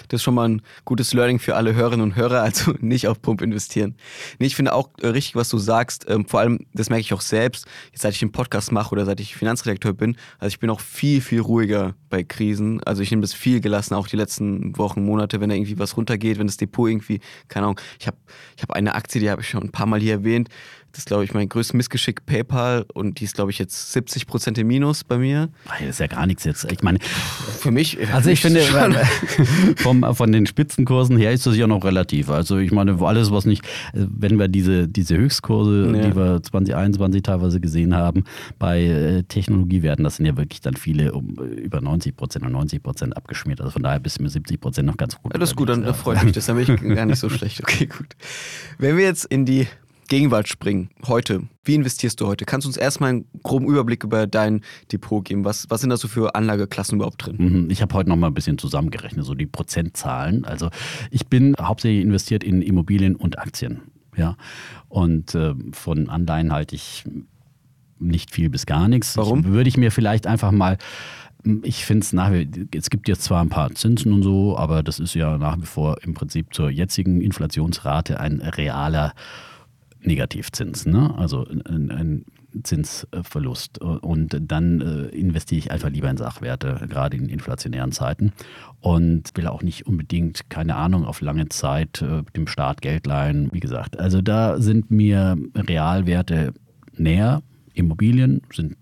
Das 0.08 0.20
ist 0.20 0.24
schon 0.24 0.36
mal 0.36 0.48
ein 0.48 0.62
gutes 0.86 1.14
Learning 1.14 1.40
für 1.40 1.56
alle 1.56 1.74
Hörerinnen 1.74 2.04
und 2.04 2.16
Hörer, 2.16 2.42
also 2.42 2.72
nicht 2.80 3.08
auf 3.08 3.22
Pump 3.22 3.42
investieren. 3.42 3.96
Nee, 4.40 4.48
ich 4.48 4.56
finde 4.56 4.74
auch 4.74 4.90
äh, 5.02 5.08
richtig, 5.08 5.36
was 5.36 5.50
du 5.50 5.58
sagst. 5.58 6.06
Ähm, 6.08 6.26
vor 6.26 6.40
allem, 6.40 6.60
das 6.74 6.90
merke 6.90 7.02
ich 7.02 7.14
auch 7.14 7.22
selbst, 7.22 7.66
jetzt, 7.92 8.02
seit 8.02 8.14
ich 8.14 8.20
den 8.20 8.32
Podcast 8.32 8.72
mache 8.72 8.92
oder 8.92 9.06
seit 9.06 9.20
ich 9.20 9.36
Finanzredakteur 9.36 9.94
bin. 9.94 10.16
Also 10.40 10.50
ich 10.50 10.60
bin 10.60 10.70
auch 10.70 10.80
viel, 10.80 11.22
viel 11.22 11.42
ruhiger 11.42 11.96
bei 12.10 12.24
Krisen. 12.24 12.82
Also 12.84 13.02
ich 13.02 13.12
nehme 13.12 13.22
das 13.22 13.34
viel 13.34 13.60
gelassen, 13.60 13.96
auch 13.96 14.08
die 14.08 14.18
letzten 14.18 14.78
Wochen, 14.78 15.04
Monate, 15.04 15.42
wenn 15.42 15.50
da 15.50 15.56
irgendwie 15.56 15.80
was 15.80 15.98
runtergeht, 15.98 16.40
wenn 16.40 16.48
das 16.48 16.58
Depot 16.58 16.90
irgendwie, 16.90 17.20
keine 17.48 17.66
Ahnung, 17.66 17.82
ich 18.00 18.08
habe 18.08 18.18
ich 18.56 18.64
hab 18.64 18.72
eine 18.72 18.96
Aktie, 18.96 19.20
die 19.20 19.30
habe 19.30 19.42
ich 19.42 19.50
schon 19.50 19.64
ein 19.64 19.72
paar 19.72 19.88
Mal 19.88 20.00
hier 20.00 20.14
erwähnt. 20.14 20.50
Das 20.92 21.00
ist, 21.00 21.06
glaube 21.08 21.24
ich, 21.24 21.34
mein 21.34 21.48
größtes 21.48 21.74
Missgeschick 21.74 22.26
PayPal 22.26 22.86
und 22.94 23.20
die 23.20 23.26
ist, 23.26 23.36
glaube 23.36 23.52
ich, 23.52 23.60
jetzt 23.60 23.92
70 23.94 24.26
Prozent 24.26 24.58
im 24.58 24.68
Minus 24.68 25.04
bei 25.04 25.18
mir. 25.18 25.50
Das 25.80 25.90
ist 25.90 26.00
ja 26.00 26.08
gar 26.08 26.26
nichts 26.26 26.44
jetzt. 26.44 26.72
Ich 26.72 26.82
meine, 26.82 27.00
für 27.00 27.72
mich. 27.72 27.98
Also 28.12 28.30
ich 28.30 28.42
finde, 28.42 28.62
vom, 29.78 30.04
von 30.16 30.32
den 30.32 30.48
Spitzenkursen 30.48 31.18
her 31.18 31.32
ist 31.34 31.46
das 31.46 31.56
ja 31.56 31.68
noch 31.68 31.84
relativ. 31.84 32.30
Also 32.30 32.58
ich 32.58 32.72
meine, 32.72 33.00
alles, 33.02 33.32
was 33.32 33.46
nicht, 33.46 33.64
wenn 33.94 34.40
wir 34.40 34.48
diese, 34.48 34.88
diese 34.88 35.18
Höchstkurse, 35.18 35.92
ja. 35.96 36.08
die 36.08 36.16
wir 36.16 36.42
2021 36.42 37.22
teilweise 37.22 37.60
gesehen 37.60 37.96
haben, 37.96 38.24
bei 38.58 38.84
äh, 38.84 39.24
Technologiewerten, 39.24 40.04
das 40.04 40.16
sind 40.16 40.26
ja 40.26 40.36
wirklich 40.36 40.62
dann 40.62 40.76
viele 40.76 41.14
um 41.14 41.36
über 41.36 41.80
90 41.82 42.16
Prozent 42.16 42.46
und 42.46 42.54
90 42.54 42.82
Prozent 42.82 43.16
abgeschmiert. 43.16 43.62
Also 43.62 43.72
von 43.72 43.84
daher 43.84 44.00
bis 44.00 44.20
mir 44.20 44.30
70 44.30 44.60
Prozent 44.60 44.88
noch 44.88 44.98
ganz 44.98 45.22
gut. 45.22 45.34
Ja, 45.34 45.40
das 45.40 45.52
ist 45.52 45.56
gut, 45.56 45.70
dann 45.70 45.84
ja. 45.84 45.94
freut 45.94 46.24
mich 46.24 46.34
das. 46.34 46.48
Dann 46.48 46.58
bin 46.58 46.76
ich 46.76 46.96
gar 46.96 47.06
nicht 47.06 47.20
so 47.20 47.30
schlecht. 47.30 47.62
Okay, 47.62 47.86
gut. 47.86 48.16
Wenn 48.78 48.98
wir 48.98 49.04
jetzt 49.04 49.26
in 49.26 49.46
die 49.46 49.68
Gegenwart 50.08 50.48
springen, 50.48 50.90
heute. 51.06 51.44
Wie 51.64 51.76
investierst 51.76 52.22
du 52.22 52.28
heute? 52.28 52.46
Kannst 52.46 52.66
du 52.66 52.70
uns 52.70 52.78
erstmal 52.78 53.10
einen 53.10 53.26
groben 53.44 53.68
Überblick 53.68 54.04
über 54.04 54.26
dein 54.26 54.62
Depot 54.92 55.24
geben? 55.24 55.44
Was, 55.44 55.70
was 55.70 55.82
sind 55.82 55.90
da 55.90 55.98
so 55.98 56.08
für 56.08 56.34
Anlageklassen 56.36 56.96
überhaupt 56.96 57.26
drin? 57.26 57.36
Mhm, 57.38 57.70
ich 57.70 57.82
habe 57.82 57.94
heute 57.94 58.10
noch 58.10 58.16
mal 58.16 58.28
ein 58.28 58.34
bisschen 58.34 58.58
zusammengerechnet, 58.58 59.26
so 59.26 59.36
die 59.36 59.46
Prozentzahlen. 59.46 60.46
Also 60.46 60.70
ich 61.12 61.28
bin 61.28 61.56
hauptsächlich 61.60 62.04
investiert 62.04 62.44
in 62.44 62.62
Immobilien 62.62 63.16
und 63.16 63.38
Aktien. 63.40 63.82
Ja. 64.16 64.38
Und 64.88 65.36
äh, 65.36 65.54
von 65.74 66.10
Anleihen 66.10 66.54
halte 66.54 66.76
ich 66.76 67.04
nicht 68.00 68.32
viel 68.32 68.50
bis 68.50 68.66
gar 68.66 68.88
nichts. 68.88 69.18
Warum? 69.18 69.42
Ich, 69.42 69.46
würde 69.48 69.68
ich 69.68 69.78
mir 69.78 69.92
vielleicht 69.92 70.28
einfach 70.28 70.52
mal 70.52 70.78
ich 71.64 71.86
finde 71.86 72.04
es 72.04 72.14
nach 72.14 72.32
wie 72.32 72.50
es 72.76 72.90
gibt 72.90 73.08
jetzt 73.08 73.24
zwar 73.24 73.42
ein 73.42 73.50
paar 73.50 73.74
Zinsen 73.74 74.12
und 74.12 74.24
so, 74.24 74.58
aber 74.58 74.84
das 74.84 75.00
ist 75.00 75.14
ja 75.14 75.38
nach 75.38 75.58
wie 75.58 75.66
vor 75.66 75.98
im 76.04 76.14
Prinzip 76.14 76.54
zur 76.54 76.70
jetzigen 76.70 77.22
Inflationsrate 77.22 78.20
ein 78.20 78.42
realer 78.42 79.14
Negativzins, 80.02 80.86
ne? 80.86 81.14
also 81.18 81.46
ein, 81.48 81.92
ein 81.92 82.26
Zinsverlust. 82.64 83.80
Und 83.80 84.38
dann 84.40 84.82
äh, 84.82 85.16
investiere 85.16 85.60
ich 85.60 85.72
einfach 85.72 85.90
lieber 85.90 86.10
in 86.10 86.18
Sachwerte, 86.18 86.86
gerade 86.90 87.18
in 87.18 87.30
inflationären 87.30 87.92
Zeiten. 87.92 88.34
Und 88.80 89.32
will 89.36 89.48
auch 89.48 89.64
nicht 89.64 89.88
unbedingt, 89.88 90.50
keine 90.50 90.76
Ahnung, 90.76 91.06
auf 91.06 91.22
lange 91.22 91.50
Zeit 91.50 92.02
äh, 92.02 92.24
dem 92.36 92.48
Staat 92.48 92.82
Geld 92.82 93.06
leihen. 93.06 93.50
Wie 93.52 93.60
gesagt, 93.60 94.00
also 94.00 94.22
da 94.22 94.60
sind 94.60 94.92
mir 94.92 95.38
Realwerte 95.56 96.54
näher. 96.94 97.42
Immobilien 97.74 98.42
sind 98.54 98.76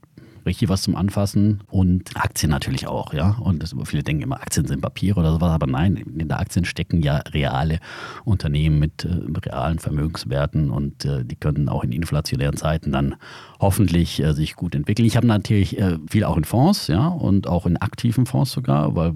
richtig 0.46 0.70
was 0.70 0.84
zum 0.84 0.96
Anfassen 0.96 1.62
und 1.68 2.16
Aktien 2.16 2.52
natürlich 2.52 2.88
auch, 2.88 3.14
ja. 3.14 3.38
Und 3.40 3.64
das, 3.64 3.76
viele 3.86 4.04
denken 4.04 4.24
immer, 4.24 4.42
Aktien 4.42 4.68
sind 4.68 4.82
Papiere 4.82 5.20
oder 5.20 5.32
sowas, 5.32 5.52
aber 5.52 5.68
nein, 5.68 5.96
in 5.96 6.28
der 6.28 6.40
Aktien 6.40 6.66
stecken 6.66 7.02
ja 7.02 7.18
reale 7.18 7.80
Unternehmen 8.24 8.80
mit 8.80 9.06
äh, 9.06 9.10
realen 9.46 9.80
Vermögenswerten 9.80 10.70
und 10.70 11.06
äh, 11.06 11.24
die 11.26 11.36
können 11.36 11.70
auch 11.70 11.84
in 11.84 11.92
inflationären 11.92 12.58
Zeiten 12.58 12.92
dann 12.92 13.16
hoffentlich 13.60 14.22
äh, 14.22 14.34
sich 14.34 14.56
gut 14.56 14.76
entwickeln. 14.76 15.06
Ich 15.06 15.18
habe 15.18 15.28
natürlich 15.28 15.80
äh, 15.80 15.98
viel 16.10 16.24
auch 16.24 16.38
in 16.38 16.44
Fonds, 16.44 16.88
ja, 16.88 17.08
und 17.08 17.48
auch 17.48 17.66
in 17.66 17.78
aktiven 17.78 18.26
Fonds 18.26 18.52
sogar, 18.52 18.96
weil 18.96 19.14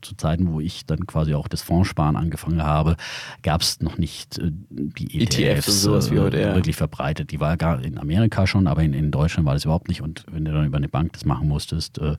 zu 0.00 0.16
Zeiten, 0.16 0.52
wo 0.52 0.60
ich 0.60 0.86
dann 0.86 1.06
quasi 1.06 1.34
auch 1.34 1.48
das 1.48 1.62
Fondssparen 1.62 2.16
angefangen 2.16 2.62
habe, 2.62 2.96
gab 3.42 3.60
es 3.60 3.80
noch 3.80 3.98
nicht 3.98 4.38
äh, 4.38 4.50
die 4.70 5.22
ETFs, 5.22 5.36
ETFs 5.38 5.82
sowas 5.82 6.10
wie 6.10 6.18
heute, 6.18 6.40
ja. 6.40 6.54
wirklich 6.54 6.76
verbreitet. 6.76 7.30
Die 7.30 7.40
war 7.40 7.56
gar 7.56 7.82
in 7.82 7.98
Amerika 7.98 8.46
schon, 8.46 8.66
aber 8.66 8.82
in, 8.82 8.94
in 8.94 9.10
Deutschland 9.10 9.46
war 9.46 9.54
das 9.54 9.64
überhaupt 9.64 9.88
nicht. 9.88 10.02
Und 10.02 10.24
wenn 10.30 10.44
du 10.44 10.52
dann 10.52 10.64
über 10.72 10.78
eine 10.78 10.88
Bank 10.88 11.12
das 11.12 11.24
machen 11.24 11.48
musstest, 11.48 11.98
äh, 11.98 12.16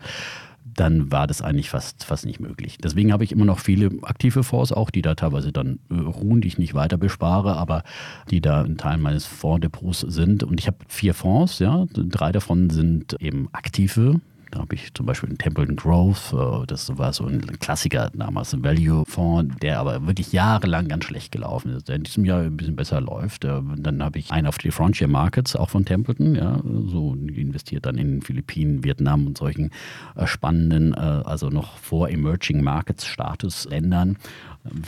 dann 0.65 1.11
war 1.11 1.27
das 1.27 1.41
eigentlich 1.41 1.69
fast, 1.69 2.05
fast 2.05 2.25
nicht 2.25 2.39
möglich. 2.39 2.77
Deswegen 2.77 3.11
habe 3.11 3.23
ich 3.23 3.31
immer 3.31 3.45
noch 3.45 3.59
viele 3.59 3.91
aktive 4.03 4.43
Fonds 4.43 4.71
auch, 4.71 4.89
die 4.89 5.01
da 5.01 5.15
teilweise 5.15 5.51
dann 5.51 5.79
äh, 5.89 5.95
ruhen, 5.95 6.41
die 6.41 6.47
ich 6.47 6.57
nicht 6.57 6.73
weiter 6.73 6.97
bespare, 6.97 7.57
aber 7.57 7.83
die 8.29 8.41
da 8.41 8.63
ein 8.63 8.77
Teil 8.77 8.97
meines 8.97 9.25
Fondsdepots 9.25 10.01
sind. 10.01 10.43
Und 10.43 10.59
ich 10.59 10.67
habe 10.67 10.77
vier 10.87 11.13
Fonds, 11.13 11.59
ja, 11.59 11.85
drei 11.93 12.31
davon 12.31 12.69
sind 12.69 13.13
eben 13.19 13.49
aktive 13.51 14.21
da 14.53 14.59
habe 14.59 14.75
ich 14.75 14.93
zum 14.93 15.07
Beispiel 15.07 15.29
den 15.29 15.39
Templeton 15.39 15.75
Grove, 15.75 16.61
äh, 16.63 16.67
das 16.67 16.95
war 16.95 17.11
so 17.11 17.25
ein 17.25 17.41
Klassiker 17.59 18.11
damals, 18.13 18.53
ein 18.53 18.63
Value-Fonds, 18.63 19.55
der 19.61 19.79
aber 19.79 20.05
wirklich 20.05 20.31
jahrelang 20.31 20.87
ganz 20.87 21.05
schlecht 21.05 21.31
gelaufen 21.31 21.71
ist, 21.71 21.89
der 21.89 21.95
in 21.95 22.03
diesem 22.03 22.23
Jahr 22.23 22.41
ein 22.41 22.55
bisschen 22.55 22.75
besser 22.75 23.01
läuft. 23.01 23.45
Äh, 23.45 23.61
dann 23.77 24.03
habe 24.03 24.19
ich 24.19 24.31
einen 24.31 24.45
auf 24.45 24.59
die 24.59 24.69
Frontier 24.69 25.07
Markets, 25.07 25.55
auch 25.55 25.71
von 25.71 25.85
Templeton, 25.85 26.35
ja, 26.35 26.61
so 26.63 27.15
investiert 27.15 27.87
dann 27.87 27.97
in 27.97 28.21
Philippinen, 28.21 28.83
Vietnam 28.83 29.25
und 29.25 29.39
solchen 29.39 29.71
äh, 30.15 30.27
spannenden, 30.27 30.93
also 30.93 31.49
noch 31.49 31.77
vor 31.77 32.09
Emerging 32.09 32.63
Markets 32.63 33.05
Statusländern. 33.05 34.17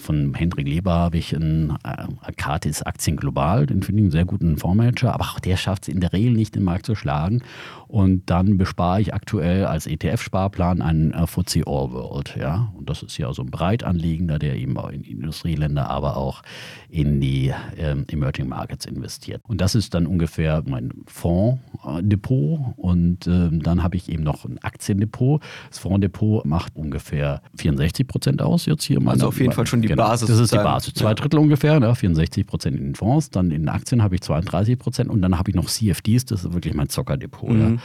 Von 0.02 0.34
Hendrik 0.34 0.68
Leber 0.68 0.94
habe 0.94 1.18
ich 1.18 1.36
einen 1.36 1.78
Arcatis 1.84 2.82
Aktien 2.82 3.18
Global, 3.18 3.66
den 3.66 3.84
finde 3.84 4.02
ich 4.02 4.06
einen 4.06 4.12
sehr 4.12 4.26
guten 4.26 4.58
Fondsmanager, 4.58 5.14
aber 5.14 5.26
auch 5.26 5.40
der 5.40 5.58
schafft 5.58 5.84
es 5.84 5.90
in 5.90 6.00
der 6.00 6.14
Regel 6.14 6.32
nicht, 6.32 6.56
den 6.56 6.64
Markt 6.64 6.86
zu 6.86 6.96
schlagen. 6.96 7.42
Und 7.88 8.30
dann 8.30 8.58
bespare 8.58 9.02
ich 9.02 9.14
aktuell 9.14 9.66
als 9.66 9.86
ETF-Sparplan 9.86 10.82
einen 10.82 11.12
äh, 11.12 11.28
FTSE 11.28 11.64
All 11.68 11.92
World. 11.92 12.36
Ja? 12.40 12.74
Und 12.78 12.90
das 12.90 13.04
ist 13.04 13.18
ja 13.18 13.32
so 13.34 13.44
ein 13.44 13.52
breit 13.52 13.84
anliegender, 13.84 14.40
der 14.40 14.56
eben 14.56 14.78
auch 14.78 14.90
in 14.90 15.04
Industrieländer, 15.04 15.90
aber 15.90 16.18
auch 16.18 16.42
in 16.90 17.20
die 17.20 17.54
ähm, 17.78 18.06
Emerging 18.10 18.48
Markets 18.48 18.86
investiert. 18.86 19.42
Und 19.48 19.62
das 19.62 19.76
ist 19.76 19.94
dann 19.94 20.08
ungefähr 20.08 20.64
mein 20.66 20.92
Fondsdepot. 21.08 22.60
Und 22.78 23.28
ähm, 23.28 23.62
dann 23.62 23.84
habe 23.84 23.98
ich 23.98 24.10
eben 24.10 24.24
noch 24.24 24.46
ein 24.46 24.58
Aktiendepot. 24.60 25.44
Das 25.70 25.80
Fondsdepot 25.80 26.46
macht 26.46 26.76
ungefähr 26.76 27.42
64 27.58 28.08
Prozent 28.08 28.42
aus 28.42 28.66
jetzt 28.66 28.84
hier. 28.84 29.00
also 29.06 29.28
auf 29.28 29.40
jeden 29.40 29.52
Fall 29.52 29.65
schon 29.66 29.82
die 29.82 29.88
genau, 29.88 30.04
Basis. 30.04 30.28
Das 30.28 30.40
ist 30.40 30.54
die 30.54 30.58
Basis. 30.58 30.94
Zwei 30.94 31.14
Drittel 31.14 31.40
ungefähr, 31.40 31.80
ne? 31.80 31.96
64 31.96 32.46
Prozent 32.46 32.78
in 32.78 32.84
den 32.84 32.96
Fonds. 32.96 33.30
Dann 33.30 33.52
in 33.52 33.64
den 33.64 33.70
Aktien 33.70 34.04
habe 34.04 34.16
ich 34.16 34.22
32 34.22 34.78
Prozent. 34.78 35.10
Und 35.10 35.22
dann 35.22 35.38
habe 35.38 35.50
ich 35.50 35.56
noch 35.56 35.66
CFDs, 35.66 36.26
das 36.26 36.46
ist 36.46 36.54
wirklich 36.54 36.74
mein 36.74 36.90
Zockerdepot. 36.90 37.50
Mhm. 37.50 37.62
Ja. 37.76 37.82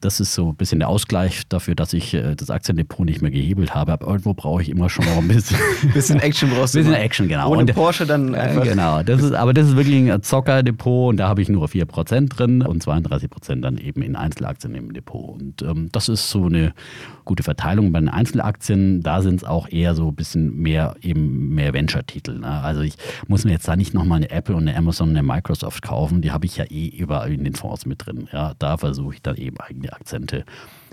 Das 0.00 0.20
ist 0.20 0.34
so 0.34 0.50
ein 0.50 0.56
bisschen 0.56 0.80
der 0.80 0.88
Ausgleich 0.88 1.42
dafür, 1.48 1.74
dass 1.74 1.92
ich 1.92 2.14
äh, 2.14 2.34
das 2.34 2.50
Aktiendepot 2.50 3.06
nicht 3.06 3.22
mehr 3.22 3.30
gehebelt 3.30 3.74
habe. 3.74 3.92
Aber 3.92 4.06
irgendwo 4.06 4.34
brauche 4.34 4.62
ich 4.62 4.68
immer 4.68 4.90
schon 4.90 5.04
noch 5.06 5.18
ein 5.18 5.28
bisschen. 5.28 5.58
bisschen 5.94 6.20
Action 6.20 6.50
brauchst 6.50 6.74
du. 6.74 6.78
Bisschen 6.78 6.94
Action, 6.94 7.28
genau. 7.28 7.50
Ohne 7.50 7.60
und, 7.60 7.74
Porsche 7.74 8.06
dann 8.06 8.34
einfach. 8.34 8.64
Genau. 8.64 9.02
Das 9.02 9.22
ist, 9.22 9.32
aber 9.32 9.54
das 9.54 9.68
ist 9.68 9.76
wirklich 9.76 10.10
ein 10.10 10.22
Zockerdepot 10.22 11.10
und 11.10 11.16
da 11.16 11.28
habe 11.28 11.42
ich 11.42 11.48
nur 11.48 11.66
4% 11.66 12.28
drin 12.28 12.62
und 12.62 12.84
32% 12.84 13.60
dann 13.60 13.78
eben 13.78 14.02
in 14.02 14.16
Einzelaktien 14.16 14.74
im 14.74 14.92
Depot. 14.92 15.40
Und 15.40 15.62
ähm, 15.62 15.88
das 15.92 16.08
ist 16.08 16.30
so 16.30 16.46
eine 16.46 16.74
gute 17.24 17.42
Verteilung. 17.42 17.92
Bei 17.92 18.00
den 18.00 18.08
Einzelaktien, 18.08 19.02
da 19.02 19.22
sind 19.22 19.36
es 19.36 19.44
auch 19.44 19.68
eher 19.68 19.94
so 19.94 20.08
ein 20.08 20.14
bisschen 20.14 20.56
mehr 20.56 20.96
eben 21.02 21.23
mehr 21.24 21.72
Venture-Titel. 21.72 22.38
Ne? 22.40 22.48
Also 22.48 22.82
ich 22.82 22.94
muss 23.26 23.44
mir 23.44 23.52
jetzt 23.52 23.68
da 23.68 23.76
nicht 23.76 23.94
nochmal 23.94 24.16
eine 24.16 24.30
Apple 24.30 24.54
und 24.54 24.68
eine 24.68 24.76
Amazon 24.76 25.10
und 25.10 25.16
eine 25.16 25.26
Microsoft 25.26 25.82
kaufen. 25.82 26.22
Die 26.22 26.32
habe 26.32 26.46
ich 26.46 26.56
ja 26.56 26.64
eh 26.64 26.88
überall 26.88 27.32
in 27.32 27.44
den 27.44 27.54
Fonds 27.54 27.86
mit 27.86 28.06
drin. 28.06 28.28
Ja, 28.32 28.54
da 28.58 28.76
versuche 28.76 29.14
ich 29.14 29.22
dann 29.22 29.36
eben 29.36 29.58
eigene 29.58 29.92
Akzente 29.92 30.44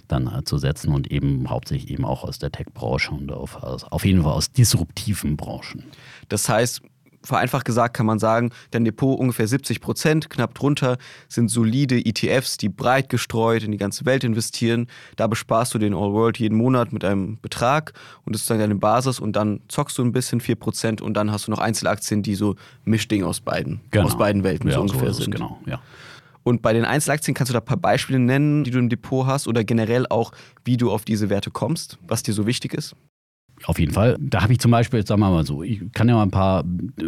dann 0.08 0.28
äh, 0.28 0.44
zu 0.44 0.58
setzen 0.58 0.94
und 0.94 1.12
eben 1.12 1.50
hauptsächlich 1.50 1.92
eben 1.92 2.06
auch 2.06 2.24
aus 2.24 2.40
der 2.40 2.52
Tech-Branche 2.52 3.12
und 3.12 3.32
auf, 3.32 3.62
auf 3.64 4.06
jeden 4.06 4.24
Fall 4.24 4.34
aus 4.34 4.52
disruptiven 4.52 5.38
Branchen. 5.38 5.84
Das 6.30 6.50
heißt, 6.50 6.82
vereinfacht 7.24 7.66
gesagt 7.66 7.96
kann 7.96 8.06
man 8.06 8.20
sagen, 8.20 8.52
dein 8.72 8.86
Depot 8.86 9.20
ungefähr 9.20 9.48
70 9.48 9.82
Prozent, 9.82 10.30
knapp 10.30 10.54
drunter 10.54 10.98
sind 11.28 11.50
solide 11.50 12.04
ETFs, 12.06 12.58
die 12.58 12.70
breit 12.70 13.10
gestreut 13.10 13.64
in 13.64 13.72
die 13.72 13.78
ganze 13.78 14.06
Welt 14.06 14.24
investieren. 14.24 14.88
Da 15.16 15.28
besparst 15.28 15.74
du 15.74 15.80
den 15.80 15.94
All 15.94 16.14
World 16.14 16.40
jeden 16.40 16.58
Monat 16.58 16.94
mit 16.94 17.04
einem 17.04 17.40
Betrag 17.42 17.94
und 18.26 18.34
das 18.34 18.44
ist 18.44 18.50
dann 18.50 18.60
deine 18.60 18.76
Basis 18.76 19.20
und 19.20 19.36
dann 19.36 19.62
zockst 19.68 19.98
du 19.98 20.04
ein 20.04 20.12
bisschen 20.12 20.42
4 20.42 20.56
Prozent 20.56 21.02
und 21.02 21.16
dann 21.16 21.32
hast 21.32 21.48
du 21.48 21.52
noch 21.52 21.60
Einzelaktien, 21.60 22.24
die 22.24 22.36
so 22.36 22.56
Mischding 22.86 23.24
aus 23.24 23.42
beiden, 23.42 23.82
genau. 23.92 24.06
aus 24.06 24.18
beiden 24.18 24.44
Welten 24.44 24.70
ja, 24.70 24.76
so 24.76 24.82
ungefähr 24.82 25.14
so 25.14 25.24
sind. 25.24 25.32
Genau, 25.32 25.60
ja. 25.66 25.82
Und 26.44 26.62
bei 26.62 26.74
den 26.74 26.86
Einzelaktien 26.86 27.36
kannst 27.36 27.52
du 27.52 27.54
da 27.54 27.60
ein 27.60 27.66
paar 27.66 27.78
Beispiele 27.78 28.20
nennen, 28.20 28.64
die 28.64 28.72
du 28.72 28.80
im 28.80 28.90
Depot 28.90 29.28
hast 29.28 29.48
oder 29.48 29.64
generell 29.64 30.08
auch, 30.10 30.32
wie 30.66 30.78
du 30.78 30.92
auf 30.92 31.06
diese 31.06 31.30
Werte 31.30 31.52
kommst, 31.52 32.00
was 32.08 32.24
dir 32.24 32.34
so 32.34 32.48
wichtig 32.48 32.74
ist? 32.74 32.96
Auf 33.66 33.80
jeden 33.80 33.94
Fall. 33.94 34.18
Da 34.20 34.42
habe 34.44 34.54
ich 34.54 34.60
zum 34.60 34.72
Beispiel, 34.72 35.06
sagen 35.06 35.22
wir 35.22 35.30
mal 35.30 35.46
so, 35.46 35.64
ich 35.64 35.82
kann 35.94 36.10
ja 36.10 36.16
mal 36.16 36.24
ein 36.24 36.32
paar 36.32 36.62
äh, 36.62 37.04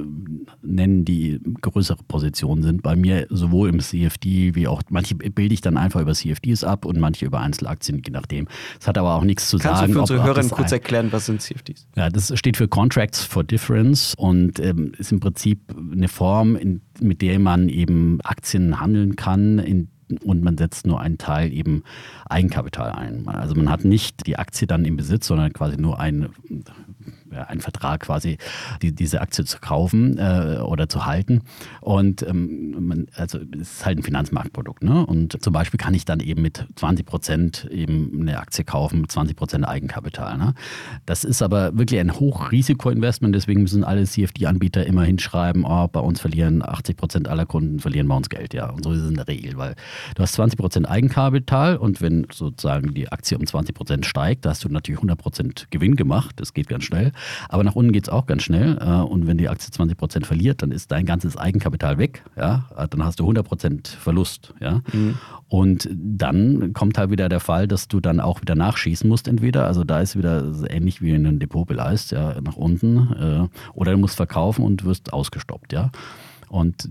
nennen, 0.61 1.05
die 1.05 1.39
größere 1.61 2.03
Positionen 2.07 2.63
sind. 2.63 2.83
Bei 2.83 2.95
mir 2.95 3.27
sowohl 3.29 3.69
im 3.69 3.79
CFD 3.79 4.55
wie 4.55 4.67
auch, 4.67 4.81
manche 4.89 5.15
bilde 5.15 5.53
ich 5.53 5.61
dann 5.61 5.77
einfach 5.77 6.01
über 6.01 6.13
CFDs 6.13 6.63
ab 6.63 6.85
und 6.85 6.99
manche 6.99 7.25
über 7.25 7.39
Einzelaktien, 7.39 8.01
je 8.05 8.11
nachdem. 8.11 8.47
Das 8.79 8.87
hat 8.87 8.97
aber 8.97 9.15
auch 9.15 9.23
nichts 9.23 9.49
zu 9.49 9.57
Kannst 9.57 9.79
sagen. 9.81 9.93
Kannst 9.93 10.09
du 10.09 10.15
für 10.15 10.21
unsere 10.21 10.23
Hörer 10.23 10.49
kurz 10.49 10.71
erklären, 10.71 11.11
was 11.11 11.25
sind 11.25 11.41
CFDs? 11.41 11.87
Ja, 11.95 12.09
das 12.09 12.37
steht 12.37 12.57
für 12.57 12.67
Contracts 12.67 13.23
for 13.23 13.43
Difference 13.43 14.13
und 14.17 14.59
ähm, 14.59 14.93
ist 14.97 15.11
im 15.11 15.19
Prinzip 15.19 15.59
eine 15.91 16.07
Form, 16.07 16.55
in, 16.55 16.81
mit 16.99 17.21
der 17.21 17.39
man 17.39 17.69
eben 17.69 18.19
Aktien 18.21 18.79
handeln 18.79 19.15
kann, 19.15 19.59
in 19.59 19.89
und 20.23 20.43
man 20.43 20.57
setzt 20.57 20.85
nur 20.85 20.99
einen 20.99 21.17
Teil 21.17 21.51
eben 21.51 21.83
Eigenkapital 22.29 22.91
ein. 22.91 23.27
Also 23.27 23.55
man 23.55 23.69
hat 23.69 23.85
nicht 23.85 24.27
die 24.27 24.37
Aktie 24.37 24.67
dann 24.67 24.85
im 24.85 24.97
Besitz, 24.97 25.27
sondern 25.27 25.53
quasi 25.53 25.77
nur 25.77 25.99
ein 25.99 26.29
einen 27.35 27.61
Vertrag 27.61 28.01
quasi, 28.01 28.37
die, 28.81 28.93
diese 28.93 29.21
Aktie 29.21 29.45
zu 29.45 29.59
kaufen 29.59 30.17
äh, 30.17 30.59
oder 30.61 30.89
zu 30.89 31.05
halten. 31.05 31.41
Und 31.81 32.23
ähm, 32.23 32.87
man, 32.87 33.07
also 33.15 33.39
es 33.53 33.73
ist 33.73 33.85
halt 33.85 33.99
ein 33.99 34.03
Finanzmarktprodukt. 34.03 34.83
Ne? 34.83 35.05
Und 35.05 35.41
zum 35.43 35.53
Beispiel 35.53 35.77
kann 35.77 35.93
ich 35.93 36.05
dann 36.05 36.19
eben 36.19 36.41
mit 36.41 36.65
20 36.75 37.05
Prozent 37.05 37.67
eben 37.71 38.21
eine 38.21 38.39
Aktie 38.39 38.63
kaufen, 38.63 39.01
mit 39.01 39.11
20 39.11 39.35
Prozent 39.35 39.67
Eigenkapital. 39.67 40.37
Ne? 40.37 40.53
Das 41.05 41.23
ist 41.23 41.41
aber 41.41 41.77
wirklich 41.77 41.99
ein 41.99 42.13
Hochrisikoinvestment, 42.13 43.35
deswegen 43.35 43.61
müssen 43.61 43.83
alle 43.83 44.03
CFD-Anbieter 44.03 44.85
immer 44.85 45.03
hinschreiben, 45.03 45.65
oh, 45.65 45.87
bei 45.87 45.99
uns 45.99 46.19
verlieren 46.19 46.63
80 46.63 46.97
Prozent 46.97 47.27
aller 47.27 47.45
Kunden 47.45 47.79
verlieren 47.79 48.07
bei 48.07 48.15
uns 48.15 48.29
Geld. 48.29 48.53
Ja, 48.53 48.69
und 48.69 48.83
so 48.83 48.91
ist 48.91 49.01
es 49.01 49.09
in 49.09 49.15
der 49.15 49.27
Regel, 49.27 49.57
weil 49.57 49.75
du 50.15 50.23
hast 50.23 50.33
20 50.33 50.57
Prozent 50.57 50.89
Eigenkapital 50.89 51.77
und 51.77 52.01
wenn 52.01 52.27
sozusagen 52.31 52.93
die 52.93 53.11
Aktie 53.11 53.37
um 53.37 53.45
20 53.45 53.75
Prozent 53.75 54.05
steigt, 54.05 54.45
da 54.45 54.51
hast 54.51 54.63
du 54.63 54.69
natürlich 54.69 54.99
100 54.99 55.17
Prozent 55.17 55.67
Gewinn 55.69 55.95
gemacht. 55.95 56.35
Das 56.37 56.53
geht 56.53 56.67
ganz 56.67 56.83
schnell. 56.83 57.11
Aber 57.49 57.63
nach 57.63 57.75
unten 57.75 57.91
geht 57.91 58.03
es 58.03 58.09
auch 58.09 58.25
ganz 58.25 58.43
schnell. 58.43 58.77
Äh, 58.79 59.01
und 59.01 59.27
wenn 59.27 59.37
die 59.37 59.49
Aktie 59.49 59.71
20 59.71 59.97
Prozent 59.97 60.25
verliert, 60.25 60.61
dann 60.61 60.71
ist 60.71 60.91
dein 60.91 61.05
ganzes 61.05 61.37
Eigenkapital 61.37 61.97
weg. 61.97 62.23
Ja, 62.37 62.65
dann 62.89 63.03
hast 63.03 63.19
du 63.19 63.23
100 63.23 63.45
Prozent 63.45 63.87
Verlust. 63.87 64.53
Ja, 64.59 64.81
mhm. 64.91 65.17
und 65.47 65.89
dann 65.93 66.73
kommt 66.73 66.97
halt 66.97 67.11
wieder 67.11 67.29
der 67.29 67.39
Fall, 67.39 67.67
dass 67.67 67.87
du 67.87 67.99
dann 67.99 68.19
auch 68.19 68.41
wieder 68.41 68.55
nachschießen 68.55 69.07
musst 69.07 69.27
entweder. 69.27 69.67
Also 69.67 69.83
da 69.83 70.01
ist 70.01 70.17
wieder 70.17 70.51
ähnlich 70.69 71.01
wie 71.01 71.11
in 71.11 71.25
einem 71.25 71.39
Depot 71.39 71.67
beleist, 71.67 72.11
ja, 72.11 72.39
nach 72.41 72.55
unten. 72.55 72.97
Äh, 72.97 73.47
oder 73.73 73.91
du 73.91 73.97
musst 73.97 74.15
verkaufen 74.15 74.63
und 74.65 74.85
wirst 74.85 75.13
ausgestoppt. 75.13 75.73
Ja, 75.73 75.91
und 76.49 76.89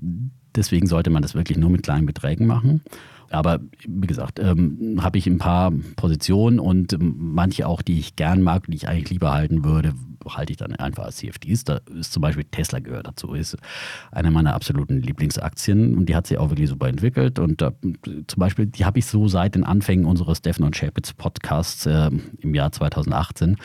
deswegen 0.56 0.86
sollte 0.86 1.10
man 1.10 1.22
das 1.22 1.34
wirklich 1.34 1.58
nur 1.58 1.70
mit 1.70 1.82
kleinen 1.82 2.06
Beträgen 2.06 2.46
machen. 2.46 2.82
Aber 3.30 3.60
wie 3.86 4.06
gesagt, 4.06 4.38
ähm, 4.38 4.98
habe 5.02 5.16
ich 5.16 5.26
ein 5.26 5.38
paar 5.38 5.72
Positionen 5.96 6.58
und 6.58 6.96
manche 7.00 7.66
auch, 7.66 7.80
die 7.80 7.98
ich 7.98 8.14
gern 8.16 8.42
mag, 8.42 8.66
die 8.66 8.76
ich 8.76 8.88
eigentlich 8.88 9.10
lieber 9.10 9.32
halten 9.32 9.64
würde, 9.64 9.94
halte 10.28 10.52
ich 10.52 10.56
dann 10.56 10.74
einfach 10.76 11.04
als 11.04 11.16
CFDs. 11.16 11.64
Da 11.64 11.80
ist 11.98 12.12
zum 12.12 12.20
Beispiel 12.20 12.44
Tesla 12.44 12.78
gehört 12.78 13.06
dazu, 13.06 13.34
ist 13.34 13.56
eine 14.10 14.30
meiner 14.30 14.54
absoluten 14.54 15.00
Lieblingsaktien 15.00 15.96
und 15.96 16.06
die 16.06 16.14
hat 16.14 16.26
sich 16.26 16.38
auch 16.38 16.50
wirklich 16.50 16.68
super 16.68 16.88
entwickelt. 16.88 17.38
Und 17.38 17.60
da, 17.60 17.72
zum 18.02 18.38
Beispiel, 18.38 18.66
die 18.66 18.84
habe 18.84 18.98
ich 18.98 19.06
so 19.06 19.28
seit 19.28 19.54
den 19.54 19.64
Anfängen 19.64 20.04
unseres 20.04 20.38
Stefan 20.38 20.66
und 20.66 20.74
Chapitz 20.74 21.12
Podcasts 21.12 21.86
äh, 21.86 22.10
im 22.40 22.54
Jahr 22.54 22.72
2018 22.72 23.56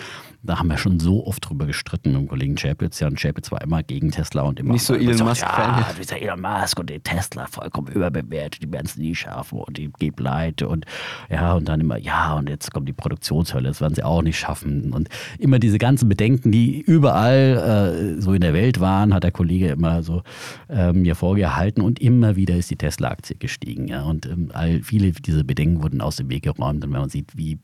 da 0.48 0.60
haben 0.60 0.70
wir 0.70 0.78
schon 0.78 1.00
so 1.00 1.26
oft 1.26 1.48
drüber 1.48 1.66
gestritten 1.66 2.14
mit 2.14 2.22
dem 2.22 2.28
Kollegen 2.28 2.56
Chapitz. 2.56 3.00
Ja, 3.00 3.08
und 3.08 3.20
Chapitz 3.20 3.52
war 3.52 3.62
immer 3.62 3.84
gegen 3.84 4.12
Tesla 4.12 4.44
und 4.44 4.60
immer. 4.60 4.74
Nicht 4.74 4.84
so 4.84 4.96
Elon 4.96 5.28
Musk-Fan. 5.28 5.80
Ja, 5.80 5.94
dieser 6.00 6.22
Elon 6.22 6.42
Musk 6.42 6.80
und 6.80 6.90
den 6.90 7.04
Tesla 7.04 7.48
vollkommen 7.48 7.88
überbewertet, 7.88 8.64
die 8.64 8.72
werden 8.72 8.86
es 8.86 8.98
nie 8.98 9.14
schaffen 9.14 9.60
und 9.60 9.78
die 9.78 9.92
geht 10.00 10.16
pleite 10.16 10.68
und 10.68 10.86
ja, 11.30 11.54
und 11.54 11.68
dann 11.68 11.82
immer, 11.82 11.98
ja, 11.98 12.36
und 12.36 12.50
jetzt 12.50 12.74
kommt 12.74 12.88
die 12.88 12.94
Produktionshölle, 12.94 13.68
das 13.68 13.82
werden 13.82 13.96
sie 13.96 14.04
auch 14.04 14.22
nicht 14.22 14.40
schaffen. 14.40 14.94
Und 14.94 15.10
immer 15.38 15.60
diese 15.60 15.78
ganzen 15.78 16.08
Bedenken, 16.08 16.47
die 16.52 16.82
überall 16.82 18.16
äh, 18.18 18.22
so 18.22 18.34
in 18.34 18.42
der 18.42 18.54
Welt 18.54 18.80
waren, 18.80 19.14
hat 19.14 19.24
der 19.24 19.32
Kollege 19.32 19.70
immer 19.70 20.04
so 20.04 20.24
äh, 20.70 20.94
mir 20.94 21.16
vorgehalten 21.16 21.82
und 21.82 22.00
immer 22.00 22.36
wieder 22.36 22.56
ist 22.56 22.70
die 22.70 22.76
Tesla-Aktie 22.76 23.36
gestiegen. 23.38 23.88
Ja, 23.88 24.04
und 24.04 24.26
ähm, 24.26 24.50
all, 24.54 24.82
viele 24.82 25.12
dieser 25.12 25.44
Bedenken 25.44 25.84
wurden 25.84 26.02
aus 26.02 26.18
dem 26.18 26.30
Weg 26.30 26.44
geräumt. 26.44 26.84
Und 26.84 26.94
wenn 26.94 27.02
man 27.02 27.10
sieht, 27.10 27.38
wie 27.38 27.60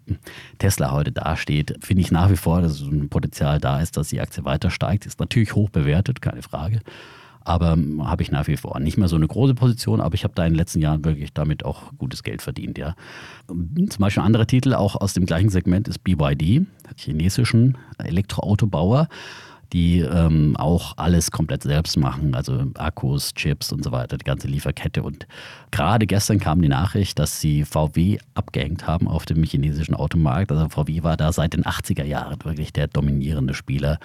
Tesla 0.58 0.92
heute 0.92 1.12
dasteht, 1.12 1.78
finde 1.82 2.02
ich 2.02 2.12
nach 2.12 2.30
wie 2.30 2.38
vor, 2.38 2.62
dass 2.62 2.78
so 2.78 2.90
ein 2.90 3.10
Potenzial 3.10 3.60
da 3.60 3.80
ist, 3.80 3.98
dass 3.98 4.10
die 4.10 4.22
Aktie 4.22 4.46
weiter 4.46 4.70
steigt. 4.70 5.06
Ist 5.06 5.20
natürlich 5.20 5.56
hoch 5.56 5.70
bewertet, 5.70 6.22
keine 6.22 6.42
Frage. 6.42 6.80
Aber 7.46 7.74
ähm, 7.74 8.08
habe 8.08 8.24
ich 8.24 8.32
nach 8.32 8.48
wie 8.48 8.58
vor 8.58 8.80
nicht 8.80 8.98
mehr 8.98 9.08
so 9.08 9.16
eine 9.16 9.28
große 9.28 9.56
Position, 9.56 10.02
aber 10.02 10.16
ich 10.16 10.24
habe 10.24 10.34
da 10.36 10.46
in 10.46 10.54
den 10.54 10.58
letzten 10.58 10.82
Jahren 10.82 11.04
wirklich 11.04 11.34
damit 11.34 11.66
auch 11.66 11.92
gutes 11.98 12.24
Geld 12.24 12.42
verdient, 12.42 12.78
ja. 12.78 12.96
Zum 13.48 13.88
Beispiel 14.00 14.22
ein 14.22 14.28
anderer 14.28 14.48
Titel 14.48 14.74
auch 14.74 14.96
aus 14.96 15.14
dem 15.14 15.26
gleichen 15.26 15.50
Segment 15.50 15.88
ist 15.88 16.04
BYD, 16.04 16.66
chinesischen 16.98 17.78
Elektroautobauer 17.98 19.08
die 19.74 20.02
ähm, 20.02 20.56
auch 20.56 20.98
alles 20.98 21.32
komplett 21.32 21.64
selbst 21.64 21.98
machen, 21.98 22.36
also 22.36 22.64
Akkus, 22.76 23.34
Chips 23.34 23.72
und 23.74 23.84
so 23.84 23.92
weiter, 23.92 24.18
die 24.18 24.24
ganze 24.24 24.48
Lieferkette. 24.48 25.02
Und 25.02 25.28
gerade 25.72 26.06
gestern 26.06 26.40
kam 26.40 26.62
die 26.62 26.70
Nachricht, 26.70 27.18
dass 27.18 27.42
sie 27.42 27.66
VW 27.66 28.20
abgehängt 28.36 28.86
haben 28.86 29.08
auf 29.08 29.26
dem 29.26 29.44
chinesischen 29.44 29.96
Automarkt. 29.96 30.52
Also 30.52 30.70
VW 30.70 31.02
war 31.02 31.18
da 31.18 31.32
seit 31.34 31.54
den 31.54 31.64
80er 31.64 32.04
Jahren 32.04 32.38
wirklich 32.46 32.72
der 32.72 32.88
dominierende 32.88 33.56
Spieler. 33.56 33.98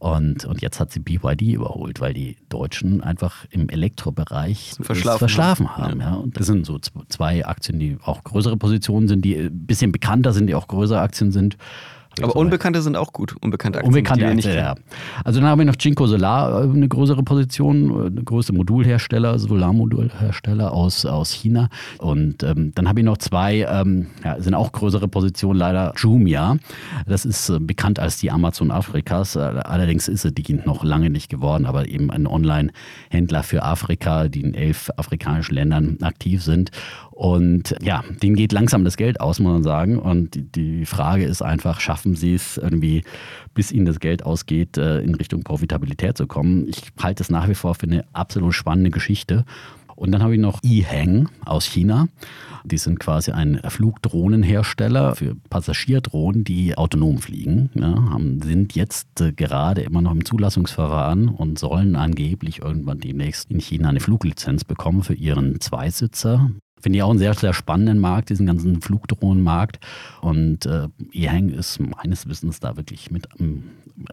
Und, 0.00 0.46
und 0.46 0.62
jetzt 0.62 0.80
hat 0.80 0.90
sie 0.90 0.98
BYD 0.98 1.42
überholt, 1.42 2.00
weil 2.00 2.14
die 2.14 2.38
Deutschen 2.48 3.02
einfach 3.02 3.44
im 3.50 3.68
Elektrobereich 3.68 4.72
verschlafen, 4.80 5.18
verschlafen 5.18 5.76
haben. 5.76 6.00
Ja. 6.00 6.14
Und 6.14 6.40
das 6.40 6.46
sind 6.46 6.64
so 6.64 6.78
zwei 6.78 7.44
Aktien, 7.44 7.78
die 7.78 7.98
auch 8.02 8.24
größere 8.24 8.56
Positionen 8.56 9.08
sind, 9.08 9.26
die 9.26 9.36
ein 9.36 9.66
bisschen 9.66 9.92
bekannter 9.92 10.32
sind, 10.32 10.46
die 10.46 10.54
auch 10.54 10.68
größere 10.68 11.00
Aktien 11.00 11.32
sind. 11.32 11.58
Aber 12.20 12.36
Unbekannte 12.36 12.82
sind 12.82 12.96
auch 12.96 13.12
gut. 13.12 13.36
Unbekannte 13.40 13.78
Aktien. 13.78 13.94
Unbekannte 13.94 14.26
Aktien, 14.26 14.54
ja. 14.54 14.74
Also 15.24 15.40
dann 15.40 15.48
haben 15.48 15.58
wir 15.58 15.64
noch 15.64 15.76
Cinco 15.76 16.06
Solar, 16.06 16.64
äh, 16.64 16.68
eine 16.68 16.88
größere 16.88 17.22
Position, 17.22 17.90
äh, 17.90 18.06
eine 18.06 18.24
größte 18.24 18.52
Modulhersteller, 18.52 19.38
Solarmodulhersteller 19.38 20.72
aus, 20.72 21.06
aus 21.06 21.30
China. 21.30 21.68
Und 21.98 22.42
ähm, 22.42 22.72
dann 22.74 22.88
habe 22.88 23.00
ich 23.00 23.06
noch 23.06 23.18
zwei, 23.18 23.66
ähm, 23.70 24.08
ja, 24.24 24.40
sind 24.40 24.54
auch 24.54 24.72
größere 24.72 25.08
Positionen 25.08 25.58
leider, 25.58 25.92
Jumia. 25.96 26.56
Das 27.06 27.24
ist 27.24 27.48
äh, 27.48 27.58
bekannt 27.60 27.98
als 28.00 28.18
die 28.18 28.30
Amazon 28.30 28.70
Afrikas. 28.70 29.36
Äh, 29.36 29.40
allerdings 29.40 30.08
ist 30.08 30.22
sie 30.22 30.32
die 30.32 30.54
noch 30.64 30.82
lange 30.84 31.10
nicht 31.10 31.28
geworden, 31.28 31.64
aber 31.64 31.88
eben 31.88 32.10
ein 32.10 32.26
Online-Händler 32.26 33.42
für 33.44 33.62
Afrika, 33.62 34.28
die 34.28 34.40
in 34.40 34.54
elf 34.54 34.90
afrikanischen 34.96 35.54
Ländern 35.54 35.98
aktiv 36.02 36.42
sind. 36.42 36.70
Und 37.20 37.76
ja, 37.82 38.02
denen 38.22 38.34
geht 38.34 38.50
langsam 38.50 38.82
das 38.82 38.96
Geld 38.96 39.20
aus, 39.20 39.40
muss 39.40 39.52
man 39.52 39.62
sagen. 39.62 39.98
Und 39.98 40.56
die, 40.56 40.86
Frage 40.86 41.24
ist 41.24 41.42
einfach, 41.42 41.78
schaffen 41.78 42.14
sie 42.14 42.32
es 42.32 42.56
irgendwie, 42.56 43.04
bis 43.52 43.72
ihnen 43.72 43.84
das 43.84 44.00
Geld 44.00 44.24
ausgeht, 44.24 44.78
äh, 44.78 45.00
in 45.00 45.14
Richtung 45.14 45.42
Profitabilität 45.42 46.16
zu 46.16 46.26
kommen? 46.26 46.66
Ich 46.66 46.80
halte 46.98 47.22
es 47.22 47.28
nach 47.28 47.46
wie 47.46 47.54
vor 47.54 47.74
für 47.74 47.84
eine 47.84 48.06
absolut 48.14 48.54
spannende 48.54 48.90
Geschichte. 48.90 49.44
Und 49.96 50.12
dann 50.12 50.22
habe 50.22 50.34
ich 50.34 50.40
noch 50.40 50.60
eHang 50.62 51.28
aus 51.44 51.66
China. 51.66 52.08
Die 52.64 52.78
sind 52.78 53.00
quasi 53.00 53.32
ein 53.32 53.60
Flugdrohnenhersteller 53.68 55.14
für 55.14 55.36
Passagierdrohnen, 55.50 56.44
die 56.44 56.78
autonom 56.78 57.18
fliegen. 57.18 57.68
Ja, 57.74 58.16
sind 58.42 58.74
jetzt 58.74 59.20
äh, 59.20 59.32
gerade 59.32 59.82
immer 59.82 60.00
noch 60.00 60.12
im 60.12 60.24
Zulassungsverfahren 60.24 61.28
und 61.28 61.58
sollen 61.58 61.96
angeblich 61.96 62.62
irgendwann 62.62 63.00
demnächst 63.00 63.50
in 63.50 63.60
China 63.60 63.90
eine 63.90 64.00
Fluglizenz 64.00 64.64
bekommen 64.64 65.02
für 65.02 65.12
ihren 65.12 65.60
Zweisitzer. 65.60 66.50
Finde 66.80 66.98
ich 66.98 67.02
auch 67.02 67.10
einen 67.10 67.18
sehr, 67.18 67.34
sehr 67.34 67.52
spannenden 67.52 67.98
Markt, 67.98 68.30
diesen 68.30 68.46
ganzen 68.46 68.80
Flugdrohnenmarkt. 68.80 69.78
Und 70.20 70.66
äh, 70.66 70.88
Ehang 71.12 71.50
ist 71.50 71.80
meines 71.80 72.28
Wissens 72.28 72.60
da 72.60 72.76
wirklich 72.76 73.10
mit 73.10 73.28
am, 73.38 73.64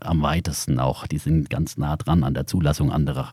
am 0.02 0.22
weitesten 0.22 0.80
auch. 0.80 1.08
Die 1.08 1.18
sind 1.18 1.50
ganz 1.50 1.78
nah 1.78 1.96
dran 1.96 2.24
an 2.24 2.34
der 2.34 2.48
Zulassung 2.48 2.92
anderer, 2.92 3.32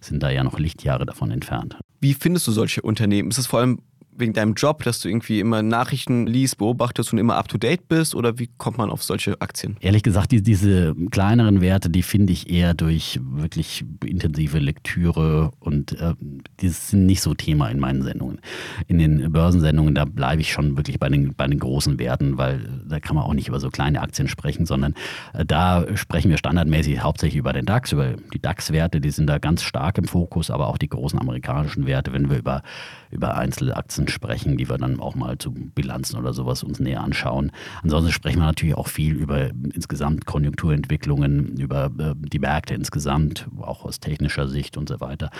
sind 0.00 0.22
da 0.22 0.30
ja 0.30 0.42
noch 0.42 0.58
Lichtjahre 0.58 1.06
davon 1.06 1.30
entfernt. 1.30 1.76
Wie 2.00 2.14
findest 2.14 2.46
du 2.46 2.52
solche 2.52 2.82
Unternehmen? 2.82 3.30
Ist 3.30 3.38
es 3.38 3.46
vor 3.46 3.60
allem 3.60 3.80
wegen 4.16 4.32
deinem 4.32 4.54
Job, 4.54 4.82
dass 4.84 5.00
du 5.00 5.08
irgendwie 5.08 5.40
immer 5.40 5.62
Nachrichten 5.62 6.26
liest, 6.26 6.58
beobachtest 6.58 7.12
und 7.12 7.18
immer 7.18 7.36
up 7.36 7.48
to 7.48 7.58
date 7.58 7.88
bist? 7.88 8.14
Oder 8.14 8.38
wie 8.38 8.48
kommt 8.58 8.78
man 8.78 8.90
auf 8.90 9.02
solche 9.02 9.40
Aktien? 9.40 9.76
Ehrlich 9.80 10.02
gesagt, 10.02 10.32
die, 10.32 10.42
diese 10.42 10.94
kleineren 11.10 11.60
Werte, 11.60 11.90
die 11.90 12.02
finde 12.02 12.32
ich 12.32 12.50
eher 12.50 12.74
durch 12.74 13.20
wirklich 13.22 13.84
intensive 14.04 14.58
Lektüre 14.58 15.50
und 15.60 15.92
äh, 16.00 16.14
die 16.60 16.68
sind 16.68 17.06
nicht 17.06 17.22
so 17.22 17.34
Thema 17.34 17.68
in 17.68 17.80
meinen 17.80 18.02
Sendungen. 18.02 18.40
In 18.86 18.98
den 18.98 19.32
Börsensendungen, 19.32 19.94
da 19.94 20.04
bleibe 20.04 20.40
ich 20.42 20.52
schon 20.52 20.76
wirklich 20.76 20.98
bei 20.98 21.08
den, 21.08 21.34
bei 21.34 21.46
den 21.46 21.58
großen 21.58 21.98
Werten, 21.98 22.38
weil 22.38 22.82
da 22.88 23.00
kann 23.00 23.16
man 23.16 23.24
auch 23.24 23.34
nicht 23.34 23.48
über 23.48 23.60
so 23.60 23.70
kleine 23.70 24.02
Aktien 24.02 24.28
sprechen, 24.28 24.66
sondern 24.66 24.94
äh, 25.32 25.44
da 25.44 25.86
sprechen 25.96 26.30
wir 26.30 26.38
standardmäßig 26.38 27.00
hauptsächlich 27.02 27.38
über 27.38 27.52
den 27.52 27.66
DAX, 27.66 27.92
über 27.92 28.14
die 28.34 28.40
DAX-Werte, 28.40 29.00
die 29.00 29.10
sind 29.10 29.26
da 29.26 29.38
ganz 29.38 29.62
stark 29.62 29.98
im 29.98 30.04
Fokus, 30.04 30.50
aber 30.50 30.68
auch 30.68 30.78
die 30.78 30.88
großen 30.88 31.18
amerikanischen 31.18 31.86
Werte, 31.86 32.12
wenn 32.12 32.30
wir 32.30 32.38
über, 32.38 32.62
über 33.10 33.36
Einzelaktien 33.36 33.99
sprechen, 34.08 34.56
die 34.56 34.68
wir 34.68 34.78
dann 34.78 35.00
auch 35.00 35.14
mal 35.14 35.38
zu 35.38 35.52
Bilanzen 35.52 36.16
oder 36.16 36.32
sowas 36.32 36.62
uns 36.62 36.80
näher 36.80 37.02
anschauen. 37.02 37.52
Ansonsten 37.82 38.12
sprechen 38.12 38.38
wir 38.38 38.46
natürlich 38.46 38.76
auch 38.76 38.88
viel 38.88 39.14
über 39.14 39.50
insgesamt 39.50 40.26
Konjunkturentwicklungen, 40.26 41.58
über 41.58 41.90
äh, 41.98 42.14
die 42.16 42.38
Märkte 42.38 42.74
insgesamt, 42.74 43.48
auch 43.60 43.84
aus 43.84 44.00
technischer 44.00 44.48
Sicht 44.48 44.76
und 44.76 44.88
so 44.88 45.00
weiter. 45.00 45.30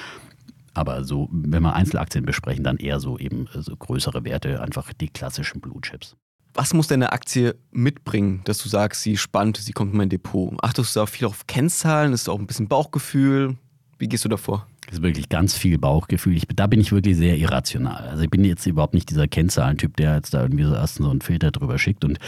Aber 0.74 1.04
so, 1.04 1.28
wenn 1.32 1.62
wir 1.62 1.74
Einzelaktien 1.74 2.24
besprechen, 2.24 2.64
dann 2.64 2.76
eher 2.76 3.00
so 3.00 3.18
eben 3.18 3.48
äh, 3.54 3.62
so 3.62 3.76
größere 3.76 4.24
Werte, 4.24 4.60
einfach 4.60 4.92
die 4.92 5.08
klassischen 5.08 5.60
Blue 5.60 5.80
Chips. 5.80 6.16
Was 6.54 6.74
muss 6.74 6.88
denn 6.88 7.02
eine 7.02 7.12
Aktie 7.12 7.54
mitbringen, 7.70 8.42
dass 8.44 8.58
du 8.58 8.68
sagst, 8.68 9.02
sie 9.02 9.16
spannt, 9.16 9.56
sie 9.58 9.72
kommt 9.72 9.92
in 9.92 9.98
mein 9.98 10.08
Depot? 10.08 10.52
Achtest 10.62 10.96
du 10.96 11.00
da 11.00 11.06
viel 11.06 11.26
auf 11.26 11.46
Kennzahlen? 11.46 12.12
Ist 12.12 12.26
da 12.26 12.32
auch 12.32 12.40
ein 12.40 12.46
bisschen 12.46 12.68
Bauchgefühl? 12.68 13.56
Wie 13.98 14.08
gehst 14.08 14.24
du 14.24 14.28
davor? 14.28 14.66
Das 14.90 14.98
ist 14.98 15.04
wirklich 15.04 15.28
ganz 15.28 15.56
viel 15.56 15.78
Bauchgefühl. 15.78 16.36
Ich, 16.36 16.48
da 16.52 16.66
bin 16.66 16.80
ich 16.80 16.90
wirklich 16.90 17.16
sehr 17.16 17.38
irrational. 17.38 18.08
Also 18.08 18.24
ich 18.24 18.30
bin 18.30 18.44
jetzt 18.44 18.66
überhaupt 18.66 18.92
nicht 18.92 19.08
dieser 19.08 19.28
Kennzahlentyp, 19.28 19.96
der 19.96 20.16
jetzt 20.16 20.34
da 20.34 20.42
irgendwie 20.42 20.64
so 20.64 20.74
erst 20.74 20.96
so 20.96 21.08
einen 21.08 21.20
Filter 21.20 21.52
drüber 21.52 21.78
schickt. 21.78 22.04
Und 22.04 22.18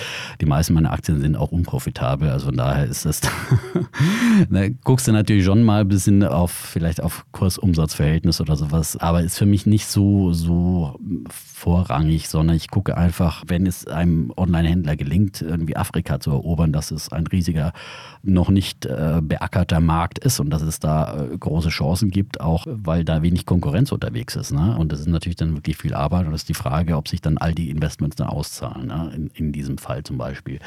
die 0.41 0.47
meisten 0.47 0.75
meiner 0.75 0.93
Aktien 0.93 1.21
sind 1.21 1.35
auch 1.35 1.51
unprofitabel. 1.51 2.31
Also 2.31 2.47
von 2.47 2.57
daher 2.57 2.87
ist 2.87 3.05
das, 3.05 3.21
da 4.49 4.69
guckst 4.85 5.09
du 5.09 5.13
natürlich 5.13 5.45
schon 5.45 5.65
mal 5.65 5.81
ein 5.81 5.89
bisschen 5.89 6.23
auf, 6.23 6.53
vielleicht 6.53 7.03
auf 7.03 7.27
Kursumsatzverhältnis 7.33 8.41
oder 8.41 8.55
sowas. 8.55 8.97
Aber 8.97 9.23
ist 9.23 9.39
für 9.39 9.47
mich 9.47 9.67
nicht 9.67 9.89
so, 9.89 10.33
so 10.33 11.01
vorrangig, 11.33 12.29
sondern 12.29 12.55
ich 12.57 12.71
gucke 12.71 12.97
einfach, 12.97 13.43
wenn 13.47 13.67
es 13.67 13.89
einem 13.89 14.33
Online-Händler 14.37 14.97
gelingt, 14.97 15.43
irgendwie 15.43 15.77
Afrika 15.77 16.21
zu 16.21 16.31
erobern, 16.31 16.73
dass 16.73 16.93
es 16.93 17.11
ein 17.11 17.27
riesiger, 17.27 17.73
noch 18.23 18.51
nicht 18.51 18.87
äh, 18.87 19.21
beackerter 19.21 19.81
Markt 19.81 20.21
ist 20.21 20.39
und 20.39 20.51
dass 20.51 20.63
es 20.63 20.79
da 20.79 21.25
äh, 21.25 21.39
große 21.39 21.71
Chancen 21.71 22.11
gibt, 22.11 22.41
auch 22.41 22.52
weil 22.67 23.05
da 23.05 23.23
wenig 23.23 23.47
Konkurrenz 23.47 23.93
unterwegs 23.93 24.37
ist. 24.37 24.53
Ne? 24.53 24.77
Und 24.79 24.93
das 24.93 25.01
ist 25.01 25.09
natürlich 25.09 25.37
dann 25.37 25.55
wirklich 25.55 25.77
viel 25.77 25.95
Arbeit 25.95 26.27
und 26.27 26.33
das 26.33 26.43
ist 26.43 26.49
die 26.49 26.55
Frage, 26.55 26.97
ob 26.97 27.09
sich 27.09 27.21
dann 27.21 27.39
all 27.39 27.55
die 27.55 27.71
Investments 27.71 28.17
dann 28.17 28.29
auszahlen, 28.29 28.87
ne? 28.89 29.13
in, 29.15 29.31
in 29.35 29.53
diesem 29.53 29.79
Fall 29.79 30.03
zum 30.03 30.19
Beispiel. 30.19 30.59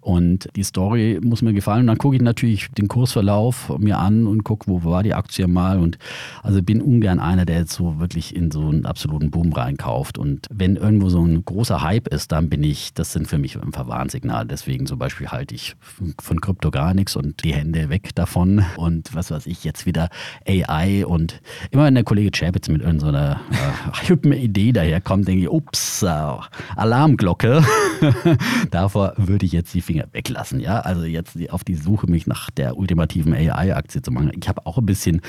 Und 0.00 0.48
die 0.56 0.62
Story 0.62 1.20
muss 1.22 1.42
mir 1.42 1.52
gefallen. 1.52 1.80
Und 1.80 1.86
dann 1.88 1.98
gucke 1.98 2.16
ich 2.16 2.22
natürlich 2.22 2.68
den 2.70 2.88
Kursverlauf 2.88 3.72
mir 3.78 3.98
an 3.98 4.26
und 4.26 4.44
gucke, 4.44 4.66
wo 4.68 4.84
war 4.84 5.02
die 5.02 5.14
Aktie 5.14 5.46
mal. 5.46 5.78
Und 5.78 5.98
also 6.42 6.62
bin 6.62 6.80
ungern 6.80 7.18
einer, 7.20 7.44
der 7.44 7.60
jetzt 7.60 7.72
so 7.72 7.98
wirklich 7.98 8.34
in 8.34 8.50
so 8.50 8.68
einen 8.68 8.86
absoluten 8.86 9.30
Boom 9.30 9.52
reinkauft. 9.52 10.18
Und 10.18 10.46
wenn 10.50 10.76
irgendwo 10.76 11.08
so 11.08 11.24
ein 11.24 11.44
großer 11.44 11.82
Hype 11.82 12.08
ist, 12.08 12.32
dann 12.32 12.48
bin 12.48 12.62
ich, 12.62 12.94
das 12.94 13.12
sind 13.12 13.28
für 13.28 13.38
mich 13.38 13.60
ein 13.60 13.72
Verwarnsignal. 13.72 14.46
Deswegen 14.46 14.86
zum 14.86 14.98
Beispiel 14.98 15.28
halte 15.28 15.54
ich 15.54 15.76
von 16.20 16.40
Krypto 16.40 16.70
gar 16.70 16.94
nichts 16.94 17.16
und 17.16 17.44
die 17.44 17.54
Hände 17.54 17.88
weg 17.88 18.14
davon. 18.14 18.64
Und 18.76 19.14
was 19.14 19.30
weiß 19.30 19.46
ich, 19.46 19.64
jetzt 19.64 19.86
wieder 19.86 20.08
AI 20.46 21.04
und 21.06 21.29
immer 21.70 21.84
wenn 21.84 21.94
der 21.94 22.04
Kollege 22.04 22.30
Chapitz 22.30 22.68
mit 22.68 22.82
irgendeiner 22.82 23.40
äh, 23.50 24.06
hippen 24.06 24.32
Idee 24.32 24.72
daherkommt, 24.72 25.28
denke 25.28 25.42
ich, 25.42 25.50
ups, 25.50 26.02
äh, 26.02 26.06
Alarmglocke. 26.76 27.64
Davor 28.70 29.14
würde 29.16 29.46
ich 29.46 29.52
jetzt 29.52 29.74
die 29.74 29.80
Finger 29.80 30.06
weglassen. 30.12 30.60
Ja, 30.60 30.80
also 30.80 31.04
jetzt 31.04 31.36
auf 31.50 31.64
die 31.64 31.74
Suche 31.74 32.10
mich 32.10 32.26
nach 32.26 32.50
der 32.50 32.76
ultimativen 32.76 33.34
AI-Aktie 33.34 34.02
zu 34.02 34.10
machen. 34.10 34.32
Ich 34.40 34.48
habe 34.48 34.66
auch 34.66 34.78
ein 34.78 34.86
bisschen 34.86 35.20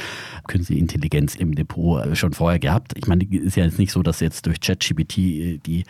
künstliche 0.48 0.80
Intelligenz 0.80 1.36
im 1.36 1.56
Depot 1.56 2.06
äh, 2.06 2.16
schon 2.16 2.34
vorher 2.34 2.60
gehabt. 2.60 2.94
Ich 2.98 3.08
meine, 3.08 3.24
ist 3.24 3.58
ja 3.58 3.66
jetzt 3.66 3.80
nicht 3.80 3.92
so, 3.92 4.04
dass 4.04 4.20
jetzt 4.20 4.46
durch 4.46 4.60
ChatGPT 4.60 5.18
äh, 5.18 5.58
die 5.66 5.84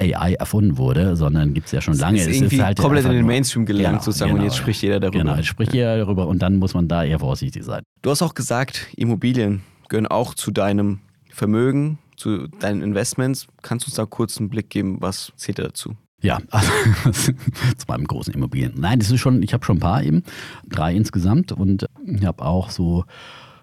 AI 0.00 0.34
erfunden 0.34 0.78
wurde, 0.78 1.16
sondern 1.16 1.54
gibt 1.54 1.66
es 1.66 1.72
ja 1.72 1.80
schon 1.80 1.94
lange. 1.94 2.18
Es 2.18 2.26
ist, 2.26 2.30
es 2.30 2.36
irgendwie 2.36 2.56
ist 2.56 2.62
halt 2.62 2.78
komplett 2.78 3.04
in 3.04 3.12
den 3.12 3.26
Mainstream 3.26 3.66
gelangt 3.66 3.88
Genau, 3.88 4.02
sozusagen 4.02 4.32
genau, 4.32 4.42
und 4.42 4.48
jetzt 4.48 4.56
spricht 4.56 4.82
jeder 4.82 5.00
darüber. 5.00 5.18
Genau, 5.18 5.36
jetzt 5.36 5.46
spricht 5.46 5.72
jeder 5.72 5.98
darüber 5.98 6.26
und 6.26 6.40
dann 6.40 6.56
muss 6.56 6.74
man 6.74 6.88
da 6.88 7.04
eher 7.04 7.18
vorsichtig 7.18 7.64
sein. 7.64 7.82
Du 8.02 8.10
hast 8.10 8.22
auch 8.22 8.34
gesagt, 8.34 8.88
Immobilien 8.96 9.62
gehören 9.88 10.06
auch 10.06 10.34
zu 10.34 10.50
deinem 10.50 11.00
Vermögen, 11.30 11.98
zu 12.16 12.48
deinen 12.48 12.82
Investments. 12.82 13.46
Kannst 13.62 13.86
du 13.86 13.88
uns 13.88 13.96
da 13.96 14.06
kurz 14.06 14.38
einen 14.38 14.48
Blick 14.48 14.70
geben, 14.70 14.98
was 15.00 15.32
zählt 15.36 15.58
da 15.58 15.64
dazu? 15.64 15.96
Ja, 16.22 16.38
also, 16.50 17.32
zu 17.32 17.86
meinem 17.88 18.06
großen 18.06 18.34
Immobilien. 18.34 18.74
Nein, 18.76 18.98
das 18.98 19.10
ist 19.10 19.20
schon, 19.20 19.42
ich 19.42 19.52
habe 19.54 19.64
schon 19.64 19.78
ein 19.78 19.80
paar 19.80 20.02
eben, 20.02 20.22
drei 20.68 20.94
insgesamt 20.94 21.52
und 21.52 21.86
ich 22.06 22.24
habe 22.24 22.44
auch 22.44 22.70
so 22.70 23.04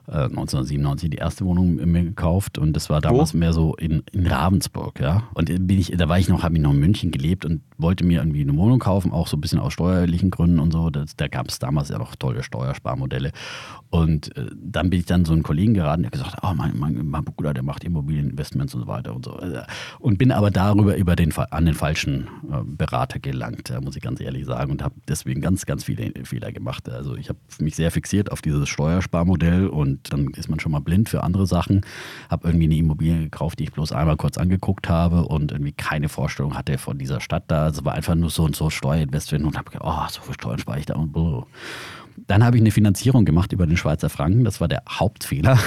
äh, 0.07 0.23
1997 0.23 1.09
die 1.09 1.17
erste 1.17 1.45
Wohnung 1.45 1.75
mir 1.75 2.03
gekauft 2.03 2.57
und 2.57 2.73
das 2.73 2.89
war 2.89 3.01
damals 3.01 3.33
mehr 3.33 3.53
so 3.53 3.75
in, 3.75 4.03
in 4.11 4.25
Ravensburg, 4.27 4.99
ja. 4.99 5.23
Und 5.33 5.47
bin 5.67 5.79
ich, 5.79 5.91
da 5.97 6.07
war 6.07 6.17
ich 6.17 6.29
noch, 6.29 6.43
habe 6.43 6.55
ich 6.55 6.61
noch 6.61 6.73
in 6.73 6.79
München 6.79 7.11
gelebt 7.11 7.45
und 7.45 7.61
wollte 7.77 8.05
mir 8.05 8.21
irgendwie 8.21 8.41
eine 8.41 8.55
Wohnung 8.55 8.79
kaufen, 8.79 9.11
auch 9.11 9.27
so 9.27 9.37
ein 9.37 9.41
bisschen 9.41 9.59
aus 9.59 9.73
steuerlichen 9.73 10.31
Gründen 10.31 10.59
und 10.59 10.71
so. 10.71 10.89
Das, 10.89 11.15
da 11.15 11.27
gab 11.27 11.47
es 11.49 11.59
damals 11.59 11.89
ja 11.89 11.97
noch 11.97 12.15
tolle 12.15 12.43
Steuersparmodelle. 12.43 13.31
Und 13.89 14.35
äh, 14.35 14.47
dann 14.55 14.89
bin 14.89 14.99
ich 14.99 15.05
dann 15.05 15.25
so 15.25 15.33
einen 15.33 15.43
Kollegen 15.43 15.73
geraten, 15.73 16.03
der 16.03 16.11
gesagt 16.11 16.33
hat, 16.33 16.39
oh, 16.43 16.53
mein, 16.55 16.77
mein, 16.77 17.05
mein 17.05 17.23
Bruder, 17.23 17.53
der 17.53 17.63
macht 17.63 17.83
Immobilieninvestments 17.83 18.75
und 18.75 18.81
so 18.81 18.87
weiter 18.87 19.15
und 19.15 19.25
so. 19.25 19.39
Und 19.99 20.17
bin 20.17 20.31
aber 20.31 20.51
darüber 20.51 20.97
über 20.97 21.15
den, 21.15 21.33
an 21.35 21.65
den 21.65 21.75
falschen 21.75 22.27
äh, 22.51 22.63
Berater 22.65 23.19
gelangt, 23.19 23.69
äh, 23.69 23.79
muss 23.79 23.95
ich 23.95 24.01
ganz 24.01 24.19
ehrlich 24.19 24.45
sagen, 24.45 24.71
und 24.71 24.83
habe 24.83 24.95
deswegen 25.07 25.41
ganz, 25.41 25.65
ganz 25.65 25.83
viele 25.83 26.11
Fehler 26.23 26.51
gemacht. 26.51 26.89
Also 26.89 27.15
ich 27.15 27.29
habe 27.29 27.39
mich 27.59 27.75
sehr 27.75 27.91
fixiert 27.91 28.31
auf 28.31 28.41
dieses 28.41 28.67
Steuersparmodell 28.69 29.67
und 29.67 29.96
dann 30.03 30.27
ist 30.29 30.49
man 30.49 30.59
schon 30.59 30.71
mal 30.71 30.79
blind 30.79 31.09
für 31.09 31.23
andere 31.23 31.47
Sachen. 31.47 31.81
Habe 32.29 32.47
irgendwie 32.47 32.65
eine 32.65 32.75
Immobilie 32.75 33.19
gekauft, 33.19 33.59
die 33.59 33.65
ich 33.65 33.71
bloß 33.71 33.91
einmal 33.91 34.17
kurz 34.17 34.37
angeguckt 34.37 34.89
habe 34.89 35.25
und 35.25 35.51
irgendwie 35.51 35.73
keine 35.73 36.09
Vorstellung 36.09 36.55
hatte 36.55 36.77
von 36.77 36.97
dieser 36.97 37.21
Stadt 37.21 37.43
da. 37.47 37.63
Also 37.63 37.85
war 37.85 37.93
einfach 37.93 38.15
nur 38.15 38.29
so 38.29 38.43
und 38.43 38.55
so 38.55 38.69
Steuerinvestment 38.69 39.45
und 39.45 39.57
habe 39.57 39.71
gedacht, 39.71 39.85
oh, 39.85 40.09
so 40.09 40.21
viel 40.21 40.33
Steuern 40.33 40.59
spare 40.59 40.79
ich 40.79 40.85
da 40.85 40.95
und 40.95 41.11
blablabla. 41.11 41.47
Dann 42.25 42.43
habe 42.43 42.57
ich 42.57 42.61
eine 42.61 42.71
Finanzierung 42.71 43.25
gemacht 43.25 43.53
über 43.53 43.67
den 43.67 43.77
Schweizer 43.77 44.09
Franken. 44.09 44.43
Das 44.43 44.59
war 44.59 44.67
der 44.67 44.81
Hauptfehler. 44.89 45.59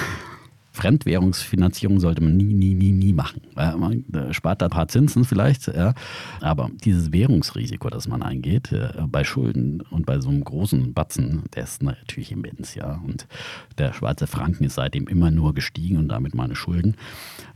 Fremdwährungsfinanzierung 0.72 2.00
sollte 2.00 2.22
man 2.22 2.36
nie, 2.36 2.54
nie, 2.54 2.74
nie, 2.74 2.92
nie 2.92 3.12
machen. 3.12 3.42
Man 3.54 4.04
äh, 4.14 4.32
spart 4.32 4.62
da 4.62 4.66
ein 4.66 4.70
paar 4.70 4.88
Zinsen 4.88 5.24
vielleicht, 5.24 5.66
ja. 5.66 5.94
aber 6.40 6.70
dieses 6.84 7.12
Währungsrisiko, 7.12 7.90
das 7.90 8.08
man 8.08 8.22
eingeht, 8.22 8.72
äh, 8.72 8.92
bei 9.06 9.24
Schulden 9.24 9.82
und 9.90 10.06
bei 10.06 10.20
so 10.20 10.28
einem 10.28 10.44
großen 10.44 10.94
Batzen, 10.94 11.44
der 11.54 11.64
ist 11.64 11.82
natürlich 11.82 12.32
immens. 12.32 12.74
Ja. 12.74 13.00
Und 13.04 13.26
der 13.78 13.92
Schweizer 13.92 14.26
Franken 14.26 14.64
ist 14.64 14.74
seitdem 14.74 15.08
immer 15.08 15.30
nur 15.30 15.54
gestiegen 15.54 15.96
und 15.96 16.08
damit 16.08 16.34
meine 16.34 16.54
Schulden. 16.54 16.96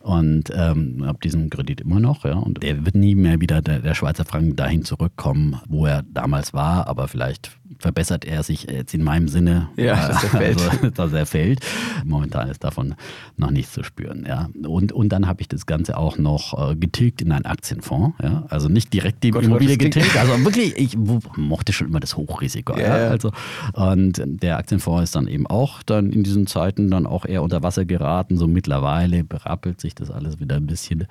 Und 0.00 0.50
ähm, 0.54 1.04
habe 1.04 1.18
diesen 1.22 1.50
Kredit 1.50 1.80
immer 1.80 2.00
noch. 2.00 2.24
Ja. 2.24 2.34
Und 2.34 2.62
der 2.62 2.84
wird 2.84 2.94
nie 2.94 3.14
mehr 3.14 3.40
wieder, 3.40 3.62
der, 3.62 3.80
der 3.80 3.94
Schweizer 3.94 4.24
Franken, 4.24 4.56
dahin 4.56 4.84
zurückkommen, 4.84 5.60
wo 5.68 5.86
er 5.86 6.02
damals 6.02 6.52
war, 6.52 6.88
aber 6.88 7.08
vielleicht 7.08 7.52
verbessert 7.78 8.24
er 8.24 8.42
sich 8.42 8.64
jetzt 8.64 8.94
in 8.94 9.02
meinem 9.02 9.28
Sinne, 9.28 9.68
Ja, 9.76 10.08
dass 10.08 10.22
er 10.24 10.30
fällt. 10.30 10.60
Also, 10.60 10.90
dass 10.90 11.12
er 11.12 11.26
fällt. 11.26 11.60
Momentan 12.04 12.48
ist 12.48 12.64
davon 12.64 12.94
noch 13.36 13.50
nichts 13.50 13.72
zu 13.72 13.82
spüren. 13.82 14.24
Ja. 14.26 14.48
Und, 14.66 14.92
und 14.92 15.08
dann 15.10 15.26
habe 15.26 15.40
ich 15.40 15.48
das 15.48 15.66
Ganze 15.66 15.96
auch 15.96 16.18
noch 16.18 16.70
äh, 16.70 16.76
getilgt 16.76 17.22
in 17.22 17.32
einen 17.32 17.46
Aktienfonds. 17.46 18.16
Ja. 18.22 18.44
Also 18.48 18.68
nicht 18.68 18.92
direkt 18.92 19.22
die 19.22 19.30
Gott, 19.30 19.44
Immobilie 19.44 19.76
getilgt, 19.76 20.16
also 20.16 20.44
wirklich, 20.44 20.76
ich 20.76 20.96
mochte 20.96 21.72
schon 21.72 21.88
immer 21.88 22.00
das 22.00 22.16
Hochrisiko. 22.16 22.76
Ja, 22.78 22.98
Ja. 22.98 23.08
Also, 23.10 23.32
und 23.72 24.22
der 24.24 24.58
Aktienfonds 24.58 25.04
ist 25.04 25.16
dann 25.16 25.28
eben 25.28 25.46
auch 25.46 25.82
dann 25.82 26.10
in 26.10 26.22
diesen 26.22 26.46
Zeiten 26.46 26.90
dann 26.90 27.06
auch 27.06 27.24
eher 27.24 27.42
unter 27.42 27.62
Wasser 27.62 27.84
geraten. 27.84 28.36
So 28.36 28.46
mittlerweile 28.46 29.24
berappelt 29.24 29.80
sich 29.80 29.94
das 29.94 30.10
alles 30.10 30.40
wieder 30.40 30.56
ein 30.56 30.66
bisschen. 30.66 31.06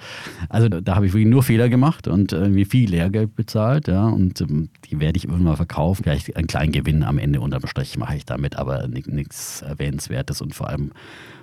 Also 0.50 0.70
da, 0.70 0.96
habe 0.96 1.08
ich 1.08 1.14
wirklich 1.14 1.30
nur 1.30 1.44
Fehler 1.44 1.70
gemacht 1.70 2.08
und 2.08 2.32
irgendwie 2.34 2.66
viel 2.66 2.90
Lehrgeld 2.90 3.36
bezahlt. 3.36 3.88
Ja, 3.88 4.08
und 4.08 4.42
ähm, 4.42 4.70
die 4.86 5.00
werde 5.00 5.18
ich 5.18 5.28
irgendwann 5.28 5.56
verkaufen. 5.56 6.04
Vielleicht 6.04 6.36
einen 6.36 6.48
kleinen 6.54 6.72
Gewinn 6.72 7.02
am 7.02 7.18
Ende 7.18 7.42
unterm 7.42 7.66
Strich 7.66 7.98
mache 7.98 8.16
ich 8.16 8.26
damit, 8.26 8.58
aber 8.58 8.88
ni- 8.88 9.04
nichts 9.08 9.64
Erwähnenswertes 9.64 10.40
und 10.40 10.54
vor 10.54 10.70
allem 10.70 10.92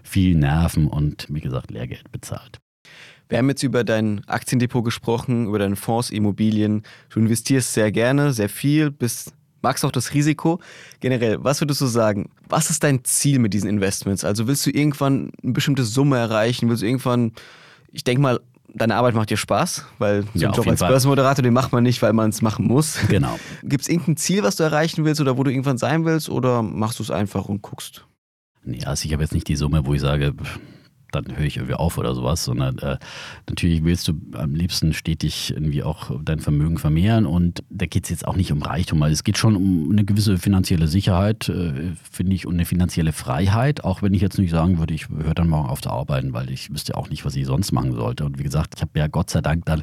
viel 0.04 0.36
Nerven 0.36 0.86
und 0.86 1.26
wie 1.28 1.40
gesagt 1.40 1.72
Lehrgeld 1.72 2.12
bezahlt. 2.12 2.58
Wir 3.28 3.38
haben 3.38 3.48
jetzt 3.48 3.64
über 3.64 3.82
dein 3.82 4.22
Aktiendepot 4.28 4.84
gesprochen, 4.84 5.48
über 5.48 5.58
deine 5.58 5.74
Fonds, 5.74 6.10
Immobilien. 6.10 6.84
Du 7.08 7.18
investierst 7.18 7.74
sehr 7.74 7.90
gerne, 7.90 8.32
sehr 8.32 8.48
viel, 8.48 8.92
bist, 8.92 9.34
magst 9.62 9.84
auch 9.84 9.90
das 9.90 10.14
Risiko. 10.14 10.60
Generell, 11.00 11.42
was 11.42 11.60
würdest 11.60 11.80
du 11.80 11.86
sagen? 11.86 12.30
Was 12.48 12.70
ist 12.70 12.84
dein 12.84 13.02
Ziel 13.02 13.40
mit 13.40 13.52
diesen 13.52 13.68
Investments? 13.68 14.24
Also 14.24 14.46
willst 14.46 14.64
du 14.64 14.70
irgendwann 14.70 15.32
eine 15.42 15.52
bestimmte 15.54 15.82
Summe 15.82 16.18
erreichen? 16.18 16.68
Willst 16.68 16.82
du 16.82 16.86
irgendwann, 16.86 17.32
ich 17.90 18.04
denke 18.04 18.22
mal, 18.22 18.38
deine 18.74 18.96
Arbeit 18.96 19.14
macht 19.14 19.30
dir 19.30 19.36
Spaß, 19.36 19.86
weil 19.98 20.22
so 20.22 20.28
Ja, 20.34 20.50
Job 20.52 20.66
als. 20.66 20.80
Börsenmoderator, 20.80 21.42
den 21.42 21.52
macht 21.52 21.72
man 21.72 21.82
nicht, 21.82 22.00
weil 22.02 22.12
man 22.12 22.30
es 22.30 22.42
machen 22.42 22.66
muss. 22.66 22.98
Genau. 23.08 23.38
Gibt 23.62 23.82
es 23.82 23.88
irgendein 23.88 24.16
Ziel, 24.16 24.42
was 24.42 24.56
du 24.56 24.62
erreichen 24.62 25.04
willst 25.04 25.20
oder 25.20 25.36
wo 25.36 25.44
du 25.44 25.50
irgendwann 25.50 25.78
sein 25.78 26.04
willst 26.04 26.28
oder 26.28 26.62
machst 26.62 26.98
du 26.98 27.02
es 27.02 27.10
einfach 27.10 27.46
und 27.46 27.62
guckst? 27.62 28.06
Nee, 28.62 28.84
also 28.84 29.06
ich 29.06 29.12
habe 29.12 29.22
jetzt 29.22 29.32
nicht 29.32 29.48
die 29.48 29.56
Summe, 29.56 29.86
wo 29.86 29.94
ich 29.94 30.00
sage, 30.00 30.34
dann 31.10 31.36
höre 31.36 31.44
ich 31.44 31.56
irgendwie 31.56 31.74
auf 31.74 31.98
oder 31.98 32.14
sowas, 32.14 32.44
sondern 32.44 32.78
äh, 32.78 32.98
natürlich 33.48 33.84
willst 33.84 34.08
du 34.08 34.14
am 34.32 34.54
liebsten 34.54 34.92
stetig 34.92 35.50
irgendwie 35.50 35.82
auch 35.82 36.10
dein 36.22 36.40
Vermögen 36.40 36.78
vermehren 36.78 37.26
und 37.26 37.62
da 37.68 37.86
geht 37.86 38.04
es 38.04 38.10
jetzt 38.10 38.26
auch 38.26 38.36
nicht 38.36 38.52
um 38.52 38.62
Reichtum, 38.62 39.02
also 39.02 39.12
es 39.12 39.24
geht 39.24 39.38
schon 39.38 39.56
um 39.56 39.90
eine 39.90 40.04
gewisse 40.04 40.38
finanzielle 40.38 40.88
Sicherheit, 40.88 41.48
äh, 41.48 41.92
finde 42.10 42.34
ich, 42.34 42.46
und 42.46 42.54
eine 42.54 42.64
finanzielle 42.64 43.12
Freiheit, 43.12 43.84
auch 43.84 44.02
wenn 44.02 44.14
ich 44.14 44.22
jetzt 44.22 44.38
nicht 44.38 44.50
sagen 44.50 44.78
würde, 44.78 44.94
ich 44.94 45.08
höre 45.08 45.34
dann 45.34 45.48
morgen 45.48 45.68
auf 45.68 45.80
zu 45.80 45.90
arbeiten, 45.90 46.32
weil 46.32 46.50
ich 46.50 46.70
wüsste 46.70 46.96
auch 46.96 47.10
nicht, 47.10 47.24
was 47.24 47.36
ich 47.36 47.46
sonst 47.46 47.72
machen 47.72 47.92
sollte. 47.92 48.24
Und 48.24 48.38
wie 48.38 48.42
gesagt, 48.42 48.74
ich 48.76 48.82
habe 48.82 48.98
ja 48.98 49.06
Gott 49.06 49.30
sei 49.30 49.40
Dank 49.40 49.64
dann 49.66 49.82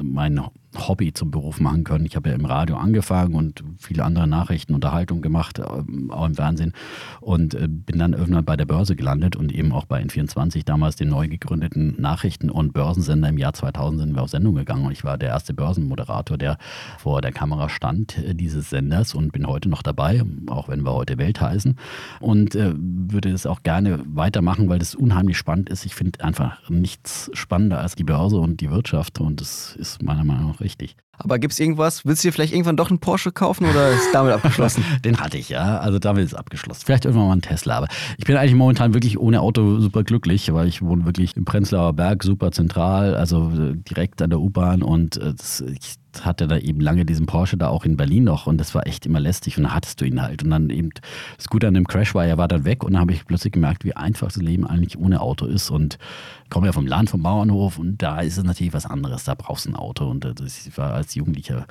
mein 0.00 0.40
Hobby 0.76 1.12
zum 1.12 1.30
Beruf 1.30 1.60
machen 1.60 1.84
können. 1.84 2.06
Ich 2.06 2.16
habe 2.16 2.30
ja 2.30 2.34
im 2.34 2.44
Radio 2.44 2.76
angefangen 2.76 3.34
und 3.34 3.62
viele 3.78 4.04
andere 4.04 4.26
Nachrichten, 4.26 4.74
Unterhaltung 4.74 5.20
gemacht, 5.20 5.58
ähm, 5.58 6.10
auch 6.10 6.26
im 6.26 6.34
Fernsehen 6.34 6.72
und 7.20 7.54
äh, 7.54 7.68
bin 7.68 7.98
dann 7.98 8.12
irgendwann 8.14 8.44
bei 8.44 8.56
der 8.56 8.64
Börse 8.64 8.96
gelandet 8.96 9.36
und 9.36 9.52
eben 9.52 9.72
auch 9.72 9.84
bei 9.84 10.02
N24, 10.02 10.64
damals 10.64 10.96
den 10.96 11.08
neu 11.08 11.28
gegründeten 11.28 12.00
Nachrichten- 12.00 12.50
und 12.50 12.72
Börsensender. 12.72 13.28
Im 13.28 13.38
Jahr 13.38 13.52
2000 13.52 14.00
sind 14.00 14.14
wir 14.14 14.22
auf 14.22 14.30
Sendung 14.30 14.54
gegangen 14.54 14.86
und 14.86 14.92
ich 14.92 15.04
war 15.04 15.18
der 15.18 15.28
erste 15.28 15.52
Börsenmoderator, 15.52 16.38
der 16.38 16.58
vor 16.98 17.20
der 17.20 17.32
Kamera 17.32 17.68
stand 17.68 18.18
äh, 18.18 18.34
dieses 18.34 18.70
Senders 18.70 19.14
und 19.14 19.32
bin 19.32 19.46
heute 19.46 19.68
noch 19.68 19.82
dabei, 19.82 20.22
auch 20.48 20.68
wenn 20.68 20.84
wir 20.84 20.94
heute 20.94 21.18
Welt 21.18 21.40
heißen 21.40 21.76
und 22.20 22.54
äh, 22.54 22.72
würde 22.76 23.30
es 23.30 23.46
auch 23.46 23.62
gerne 23.62 24.00
weitermachen, 24.06 24.68
weil 24.68 24.78
das 24.78 24.94
unheimlich 24.94 25.36
spannend 25.36 25.68
ist. 25.68 25.84
Ich 25.84 25.94
finde 25.94 26.24
einfach 26.24 26.68
nichts 26.70 27.30
spannender 27.34 27.80
als 27.80 27.94
die 27.94 28.04
Börse 28.04 28.38
und 28.38 28.60
die 28.60 28.70
Wirtschaft 28.70 29.20
und 29.20 29.40
das 29.40 29.76
ist 29.76 30.02
meiner 30.02 30.24
Meinung 30.24 30.48
nach 30.48 30.61
richtig. 30.62 30.96
Aber 31.22 31.38
gibt 31.38 31.52
es 31.52 31.60
irgendwas? 31.60 32.04
Willst 32.04 32.24
du 32.24 32.28
dir 32.28 32.32
vielleicht 32.32 32.52
irgendwann 32.52 32.76
doch 32.76 32.90
einen 32.90 32.98
Porsche 32.98 33.32
kaufen 33.32 33.66
oder 33.66 33.90
ist 33.90 34.08
damit 34.12 34.32
abgeschlossen? 34.32 34.84
Den 35.04 35.18
hatte 35.18 35.38
ich, 35.38 35.48
ja. 35.48 35.78
Also 35.78 35.98
damit 35.98 36.24
ist 36.24 36.34
abgeschlossen. 36.34 36.82
Vielleicht 36.84 37.04
irgendwann 37.04 37.28
mal 37.28 37.36
ein 37.36 37.42
Tesla. 37.42 37.76
Aber 37.76 37.88
ich 38.18 38.24
bin 38.24 38.36
eigentlich 38.36 38.54
momentan 38.54 38.94
wirklich 38.94 39.18
ohne 39.18 39.40
Auto 39.40 39.80
super 39.80 40.02
glücklich, 40.02 40.52
weil 40.52 40.68
ich 40.68 40.82
wohne 40.82 41.04
wirklich 41.04 41.36
im 41.36 41.44
Prenzlauer 41.44 41.92
Berg, 41.92 42.22
super 42.22 42.50
zentral, 42.52 43.14
also 43.14 43.50
äh, 43.50 43.76
direkt 43.76 44.22
an 44.22 44.30
der 44.30 44.40
U-Bahn 44.40 44.82
und 44.82 45.16
äh, 45.16 45.34
das, 45.34 45.60
ich 45.60 45.96
hatte 46.20 46.46
da 46.46 46.58
eben 46.58 46.80
lange 46.80 47.04
diesen 47.04 47.26
Porsche 47.26 47.56
da 47.56 47.68
auch 47.68 47.84
in 47.84 47.96
Berlin 47.96 48.24
noch 48.24 48.46
und 48.46 48.58
das 48.58 48.74
war 48.74 48.86
echt 48.86 49.06
immer 49.06 49.20
lästig 49.20 49.56
und 49.56 49.64
dann 49.64 49.74
hattest 49.74 50.00
du 50.00 50.04
ihn 50.04 50.20
halt. 50.20 50.42
Und 50.42 50.50
dann 50.50 50.70
eben 50.70 50.90
das 51.36 51.48
Gute 51.48 51.68
an 51.68 51.74
dem 51.74 51.86
Crash 51.86 52.14
war, 52.14 52.26
er 52.26 52.38
war 52.38 52.48
dann 52.48 52.64
weg 52.64 52.84
und 52.84 52.92
dann 52.92 53.00
habe 53.00 53.12
ich 53.12 53.24
plötzlich 53.24 53.52
gemerkt, 53.52 53.84
wie 53.84 53.96
einfach 53.96 54.28
das 54.28 54.36
Leben 54.36 54.66
eigentlich 54.66 54.98
ohne 54.98 55.20
Auto 55.20 55.46
ist. 55.46 55.70
Und 55.70 55.98
ich 56.44 56.50
komme 56.50 56.66
ja 56.66 56.72
vom 56.72 56.86
Land, 56.86 57.10
vom 57.10 57.22
Bauernhof 57.22 57.78
und 57.78 58.02
da 58.02 58.20
ist 58.20 58.36
es 58.36 58.44
natürlich 58.44 58.74
was 58.74 58.86
anderes. 58.86 59.24
Da 59.24 59.34
brauchst 59.34 59.66
du 59.66 59.70
ein 59.70 59.76
Auto. 59.76 60.08
Und 60.08 60.24
das, 60.24 60.66
ich 60.66 60.76
war 60.76 60.92
als 60.92 61.11
Jugendlicher 61.14 61.66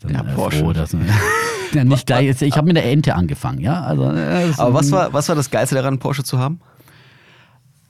dann 0.00 0.12
ja, 0.12 0.20
äh, 0.20 0.50
froh, 0.50 0.72
dass 0.72 0.92
ja, 1.72 1.84
nicht 1.84 2.06
gleich. 2.06 2.42
Ich 2.42 2.56
habe 2.56 2.66
mit 2.66 2.76
der 2.76 2.84
Ente 2.84 3.14
angefangen, 3.14 3.60
ja. 3.60 3.82
Also, 3.82 4.10
äh, 4.10 4.52
Aber 4.56 4.74
was 4.74 4.90
war, 4.90 5.12
was 5.12 5.28
war 5.28 5.36
das 5.36 5.50
Geilste 5.50 5.74
daran, 5.74 5.98
Porsche 5.98 6.24
zu 6.24 6.38
haben? 6.38 6.60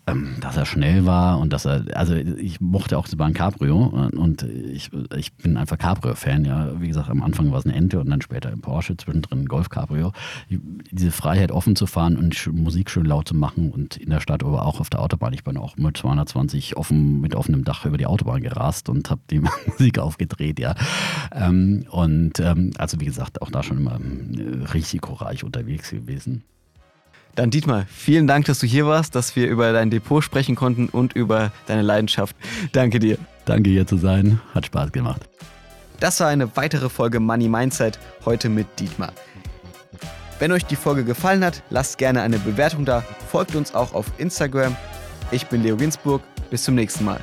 Ähm, 0.05 0.35
dass 0.41 0.57
er 0.57 0.67
schnell 0.67 1.07
war 1.07 1.38
und 1.38 1.53
dass 1.53 1.65
er, 1.65 1.85
also 1.95 2.15
ich 2.15 2.61
mochte 2.61 2.99
auch 2.99 3.07
ein 3.17 3.35
Cabrio 3.35 4.11
und 4.17 4.43
ich, 4.43 4.91
ich 5.17 5.33
bin 5.35 5.57
einfach 5.57 5.79
Cabrio-Fan, 5.79 6.45
ja. 6.45 6.81
Wie 6.81 6.88
gesagt, 6.88 7.09
am 7.09 7.23
Anfang 7.23 7.53
war 7.53 7.61
es 7.61 7.67
eine 7.67 7.77
Ente 7.77 8.01
und 8.01 8.11
dann 8.11 8.21
später 8.21 8.49
ein 8.51 8.61
Porsche, 8.61 8.97
zwischendrin 8.97 9.43
ein 9.43 9.47
Golf-Cabrio. 9.47 10.11
Diese 10.49 11.12
Freiheit 11.12 11.53
offen 11.53 11.77
zu 11.77 11.87
fahren 11.87 12.17
und 12.17 12.53
Musik 12.53 12.91
schön 12.91 13.05
laut 13.05 13.29
zu 13.29 13.37
machen 13.37 13.71
und 13.71 13.97
in 13.97 14.11
der 14.11 14.19
Stadt, 14.19 14.43
aber 14.43 14.67
auch 14.67 14.81
auf 14.81 14.91
der 14.91 15.01
Autobahn. 15.01 15.35
Ich 15.35 15.45
bin 15.45 15.57
auch 15.57 15.77
mit 15.77 15.97
220 15.97 16.77
offen, 16.77 17.21
mit 17.21 17.37
offenem 17.37 17.62
Dach 17.62 17.87
über 17.87 17.97
die 17.97 18.07
Autobahn 18.07 18.43
gerast 18.43 18.88
und 18.88 19.09
habe 19.09 19.21
die 19.31 19.41
Musik 19.67 20.01
aufgedreht, 20.01 20.59
ja. 20.59 20.75
Ähm, 21.31 21.87
und 21.91 22.41
ähm, 22.41 22.73
also 22.77 22.99
wie 22.99 23.05
gesagt, 23.05 23.41
auch 23.41 23.51
da 23.51 23.62
schon 23.62 23.79
immer 23.79 24.01
risikoreich 24.75 25.45
unterwegs 25.45 25.91
gewesen. 25.91 26.43
Dann 27.35 27.51
Dietmar, 27.51 27.87
vielen 27.88 28.27
Dank, 28.27 28.45
dass 28.45 28.59
du 28.59 28.66
hier 28.66 28.87
warst, 28.87 29.14
dass 29.14 29.37
wir 29.37 29.49
über 29.49 29.73
dein 29.73 29.90
Depot 29.90 30.23
sprechen 30.23 30.55
konnten 30.55 30.88
und 30.88 31.14
über 31.14 31.51
deine 31.66 31.83
Leidenschaft. 31.83 32.37
Danke 32.73 32.99
dir. 32.99 33.18
Danke 33.47 33.71
hier 33.71 33.87
zu 33.87 33.97
sein, 33.97 34.40
hat 34.55 34.66
Spaß 34.66 34.92
gemacht. 34.92 35.23
Das 35.99 36.21
war 36.21 36.29
eine 36.29 36.57
weitere 36.57 36.88
Folge 36.88 37.21
Money 37.21 37.49
Mindset, 37.49 37.99
heute 38.25 38.49
mit 38.49 38.66
Dietmar. 38.79 39.12
Wenn 40.38 40.53
euch 40.53 40.64
die 40.64 40.77
Folge 40.77 41.05
gefallen 41.05 41.45
hat, 41.45 41.62
lasst 41.71 41.99
gerne 41.99 42.23
eine 42.23 42.38
Bewertung 42.38 42.85
da, 42.85 43.05
folgt 43.31 43.55
uns 43.55 43.75
auch 43.75 43.95
auf 43.95 44.07
Instagram. 44.18 44.77
Ich 45.31 45.47
bin 45.47 45.62
Leo 45.62 45.77
Ginsburg, 45.77 46.23
bis 46.51 46.64
zum 46.64 46.75
nächsten 46.75 47.05
Mal. 47.05 47.21